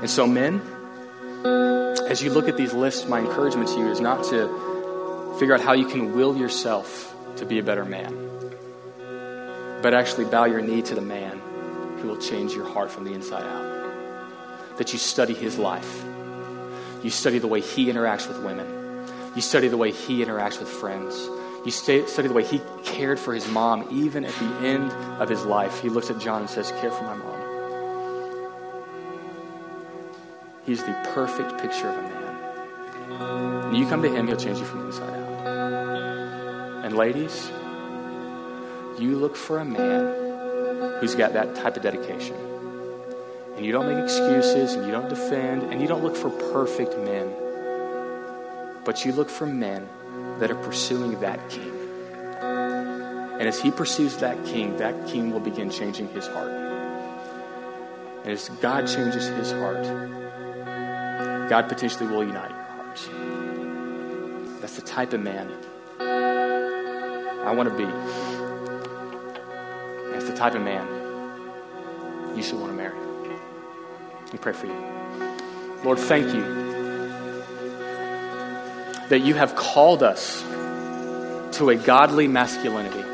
And 0.00 0.08
so, 0.08 0.26
men, 0.26 0.62
as 2.08 2.22
you 2.22 2.30
look 2.30 2.48
at 2.48 2.56
these 2.56 2.72
lists, 2.72 3.06
my 3.06 3.20
encouragement 3.20 3.68
to 3.68 3.78
you 3.78 3.88
is 3.88 4.00
not 4.00 4.24
to 4.24 5.36
figure 5.38 5.54
out 5.54 5.60
how 5.60 5.74
you 5.74 5.86
can 5.86 6.14
will 6.14 6.36
yourself 6.36 7.14
to 7.36 7.44
be 7.44 7.58
a 7.58 7.62
better 7.62 7.84
man, 7.84 8.14
but 9.82 9.92
actually 9.92 10.24
bow 10.24 10.46
your 10.46 10.62
knee 10.62 10.82
to 10.82 10.94
the 10.94 11.02
man 11.02 11.40
who 11.98 12.08
will 12.08 12.18
change 12.18 12.52
your 12.52 12.66
heart 12.66 12.90
from 12.90 13.04
the 13.04 13.12
inside 13.12 13.44
out. 13.44 14.78
That 14.78 14.94
you 14.94 14.98
study 14.98 15.34
his 15.34 15.58
life, 15.58 16.04
you 17.02 17.10
study 17.10 17.38
the 17.38 17.46
way 17.46 17.60
he 17.60 17.86
interacts 17.86 18.26
with 18.26 18.42
women, 18.42 18.79
you 19.34 19.42
study 19.42 19.68
the 19.68 19.76
way 19.76 19.92
he 19.92 20.24
interacts 20.24 20.58
with 20.58 20.68
friends 20.68 21.28
you 21.64 21.70
study 21.70 22.26
the 22.26 22.32
way 22.32 22.44
he 22.44 22.60
cared 22.84 23.18
for 23.18 23.34
his 23.34 23.46
mom, 23.48 23.86
even 23.90 24.24
at 24.24 24.34
the 24.34 24.66
end 24.66 24.90
of 25.20 25.28
his 25.28 25.44
life. 25.44 25.82
He 25.82 25.90
looks 25.90 26.08
at 26.08 26.18
John 26.18 26.42
and 26.42 26.50
says, 26.50 26.70
Care 26.80 26.90
for 26.90 27.04
my 27.04 27.14
mom. 27.14 27.36
He's 30.64 30.82
the 30.82 30.92
perfect 31.12 31.60
picture 31.60 31.90
of 31.90 31.98
a 31.98 32.02
man. 32.02 33.66
When 33.66 33.74
you 33.74 33.86
come 33.86 34.00
to 34.02 34.08
him, 34.08 34.26
he'll 34.26 34.38
change 34.38 34.58
you 34.58 34.64
from 34.64 34.80
the 34.80 34.86
inside 34.86 35.10
out. 35.10 36.84
And 36.86 36.96
ladies, 36.96 37.50
you 38.98 39.16
look 39.16 39.36
for 39.36 39.58
a 39.58 39.64
man 39.64 40.98
who's 41.00 41.14
got 41.14 41.34
that 41.34 41.56
type 41.56 41.76
of 41.76 41.82
dedication. 41.82 42.36
And 43.56 43.66
you 43.66 43.72
don't 43.72 43.86
make 43.86 44.02
excuses, 44.02 44.72
and 44.72 44.86
you 44.86 44.92
don't 44.92 45.10
defend, 45.10 45.64
and 45.64 45.82
you 45.82 45.88
don't 45.88 46.02
look 46.02 46.16
for 46.16 46.30
perfect 46.30 46.96
men. 47.00 47.30
But 48.90 49.04
you 49.04 49.12
look 49.12 49.30
for 49.30 49.46
men 49.46 49.88
that 50.40 50.50
are 50.50 50.56
pursuing 50.56 51.20
that 51.20 51.48
king. 51.48 51.70
And 52.42 53.42
as 53.42 53.60
he 53.60 53.70
pursues 53.70 54.16
that 54.16 54.44
king, 54.44 54.78
that 54.78 55.06
king 55.06 55.30
will 55.30 55.38
begin 55.38 55.70
changing 55.70 56.08
his 56.08 56.26
heart. 56.26 56.50
And 58.24 58.32
as 58.32 58.48
God 58.60 58.88
changes 58.88 59.28
his 59.28 59.52
heart, 59.52 59.84
God 61.48 61.68
potentially 61.68 62.08
will 62.08 62.24
unite 62.24 62.50
your 62.50 62.58
hearts. 62.58 63.08
That's 64.60 64.74
the 64.74 64.82
type 64.82 65.12
of 65.12 65.20
man 65.20 65.52
I 66.00 67.54
want 67.54 67.68
to 67.68 67.76
be. 67.76 67.86
That's 70.10 70.28
the 70.28 70.34
type 70.34 70.56
of 70.56 70.62
man 70.62 70.84
you 72.36 72.42
should 72.42 72.58
want 72.58 72.72
to 72.72 72.76
marry. 72.76 72.98
We 74.32 74.38
pray 74.40 74.52
for 74.52 74.66
you. 74.66 74.74
Lord, 75.84 76.00
thank 76.00 76.34
you 76.34 76.69
that 79.10 79.20
you 79.20 79.34
have 79.34 79.54
called 79.54 80.02
us 80.02 80.42
to 81.58 81.68
a 81.68 81.76
godly 81.76 82.26
masculinity. 82.26 83.04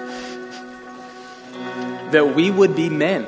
that 2.12 2.34
we 2.34 2.50
would 2.50 2.76
be 2.76 2.88
men 2.88 3.24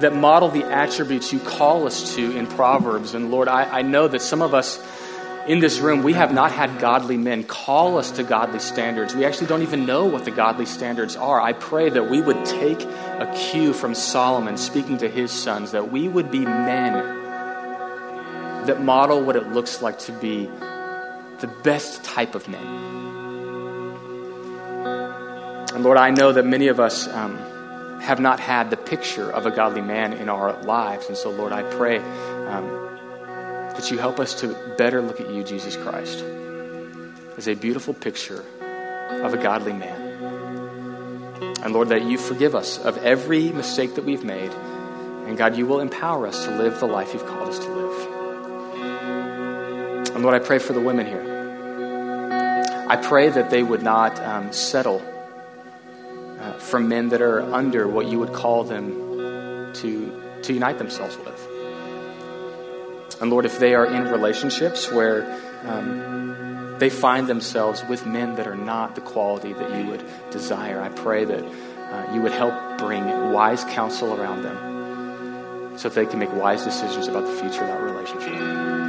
that 0.00 0.14
model 0.14 0.48
the 0.48 0.64
attributes 0.64 1.32
you 1.32 1.38
call 1.38 1.86
us 1.86 2.16
to 2.16 2.36
in 2.36 2.46
Proverbs. 2.46 3.14
And 3.14 3.30
Lord, 3.30 3.46
I, 3.46 3.78
I 3.78 3.82
know 3.82 4.08
that 4.08 4.20
some 4.20 4.42
of 4.42 4.54
us 4.54 4.82
in 5.46 5.60
this 5.60 5.78
room, 5.78 6.02
we 6.02 6.14
have 6.14 6.32
not 6.32 6.50
had 6.50 6.80
godly 6.80 7.16
men 7.16 7.44
call 7.44 7.98
us 7.98 8.10
to 8.12 8.24
godly 8.24 8.58
standards. 8.58 9.14
We 9.14 9.24
actually 9.24 9.46
don't 9.46 9.62
even 9.62 9.86
know 9.86 10.06
what 10.06 10.24
the 10.24 10.30
godly 10.30 10.66
standards 10.66 11.16
are. 11.16 11.40
I 11.40 11.52
pray 11.52 11.90
that 11.90 12.10
we 12.10 12.20
would 12.20 12.44
take 12.44 12.82
a 12.82 13.32
cue 13.36 13.72
from 13.72 13.94
Solomon 13.94 14.56
speaking 14.56 14.98
to 14.98 15.08
his 15.08 15.30
sons, 15.30 15.72
that 15.72 15.92
we 15.92 16.08
would 16.08 16.30
be 16.30 16.40
men 16.40 16.92
that 18.66 18.82
model 18.82 19.22
what 19.22 19.36
it 19.36 19.52
looks 19.52 19.82
like 19.82 19.98
to 20.00 20.12
be 20.12 20.48
the 21.40 21.46
best 21.46 22.04
type 22.04 22.34
of 22.34 22.48
men. 22.48 22.66
And 25.74 25.82
Lord, 25.82 25.98
I 25.98 26.10
know 26.10 26.32
that 26.32 26.46
many 26.46 26.68
of 26.68 26.78
us 26.80 27.08
um, 27.08 27.36
have 28.00 28.20
not 28.20 28.38
had 28.40 28.70
the 28.70 28.76
picture 28.76 29.30
of 29.30 29.46
a 29.46 29.50
godly 29.50 29.82
man 29.82 30.12
in 30.12 30.28
our 30.28 30.62
lives. 30.62 31.06
And 31.08 31.16
so, 31.16 31.30
Lord, 31.30 31.52
I 31.52 31.62
pray. 31.62 31.98
Um, 31.98 32.84
that 33.74 33.90
you 33.90 33.98
help 33.98 34.20
us 34.20 34.40
to 34.40 34.54
better 34.78 35.02
look 35.02 35.20
at 35.20 35.30
you, 35.30 35.42
Jesus 35.42 35.76
Christ, 35.76 36.22
as 37.36 37.48
a 37.48 37.54
beautiful 37.54 37.92
picture 37.92 38.44
of 39.10 39.34
a 39.34 39.36
godly 39.36 39.72
man. 39.72 40.00
And 41.62 41.72
Lord, 41.72 41.88
that 41.88 42.02
you 42.02 42.16
forgive 42.16 42.54
us 42.54 42.78
of 42.78 42.96
every 42.98 43.50
mistake 43.50 43.96
that 43.96 44.04
we've 44.04 44.24
made. 44.24 44.52
And 45.26 45.36
God, 45.36 45.56
you 45.56 45.66
will 45.66 45.80
empower 45.80 46.26
us 46.26 46.44
to 46.44 46.56
live 46.56 46.78
the 46.78 46.86
life 46.86 47.14
you've 47.14 47.26
called 47.26 47.48
us 47.48 47.58
to 47.58 47.68
live. 47.68 48.13
And 50.14 50.22
Lord, 50.22 50.34
I 50.34 50.38
pray 50.38 50.58
for 50.58 50.72
the 50.72 50.80
women 50.80 51.06
here. 51.06 51.34
I 52.88 52.96
pray 52.96 53.28
that 53.30 53.50
they 53.50 53.62
would 53.62 53.82
not 53.82 54.20
um, 54.20 54.52
settle 54.52 55.02
uh, 56.38 56.52
for 56.58 56.78
men 56.78 57.08
that 57.08 57.20
are 57.20 57.40
under 57.40 57.88
what 57.88 58.06
you 58.06 58.20
would 58.20 58.32
call 58.32 58.62
them 58.62 59.72
to, 59.74 60.40
to 60.42 60.52
unite 60.52 60.78
themselves 60.78 61.16
with. 61.18 61.48
And 63.20 63.30
Lord, 63.30 63.44
if 63.44 63.58
they 63.58 63.74
are 63.74 63.86
in 63.86 64.04
relationships 64.04 64.90
where 64.90 65.24
um, 65.64 66.76
they 66.78 66.90
find 66.90 67.26
themselves 67.26 67.82
with 67.88 68.06
men 68.06 68.36
that 68.36 68.46
are 68.46 68.56
not 68.56 68.94
the 68.94 69.00
quality 69.00 69.52
that 69.52 69.80
you 69.80 69.90
would 69.90 70.04
desire, 70.30 70.80
I 70.80 70.90
pray 70.90 71.24
that 71.24 71.44
uh, 71.44 72.14
you 72.14 72.22
would 72.22 72.32
help 72.32 72.78
bring 72.78 73.32
wise 73.32 73.64
counsel 73.64 74.20
around 74.20 74.42
them 74.42 75.78
so 75.78 75.88
that 75.88 75.94
they 75.94 76.06
can 76.06 76.18
make 76.18 76.32
wise 76.34 76.64
decisions 76.64 77.08
about 77.08 77.26
the 77.26 77.32
future 77.32 77.62
of 77.62 77.68
that 77.68 77.82
relationship. 77.82 78.83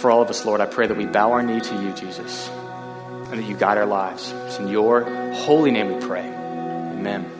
For 0.00 0.10
all 0.10 0.22
of 0.22 0.30
us, 0.30 0.46
Lord, 0.46 0.62
I 0.62 0.66
pray 0.66 0.86
that 0.86 0.96
we 0.96 1.04
bow 1.04 1.32
our 1.32 1.42
knee 1.42 1.60
to 1.60 1.74
you, 1.74 1.92
Jesus, 1.92 2.48
and 2.48 3.38
that 3.38 3.44
you 3.44 3.54
guide 3.54 3.76
our 3.76 3.84
lives. 3.84 4.32
It's 4.46 4.58
in 4.58 4.68
your 4.68 5.04
holy 5.34 5.70
name 5.70 5.92
we 5.92 6.00
pray. 6.00 6.26
Amen. 6.26 7.39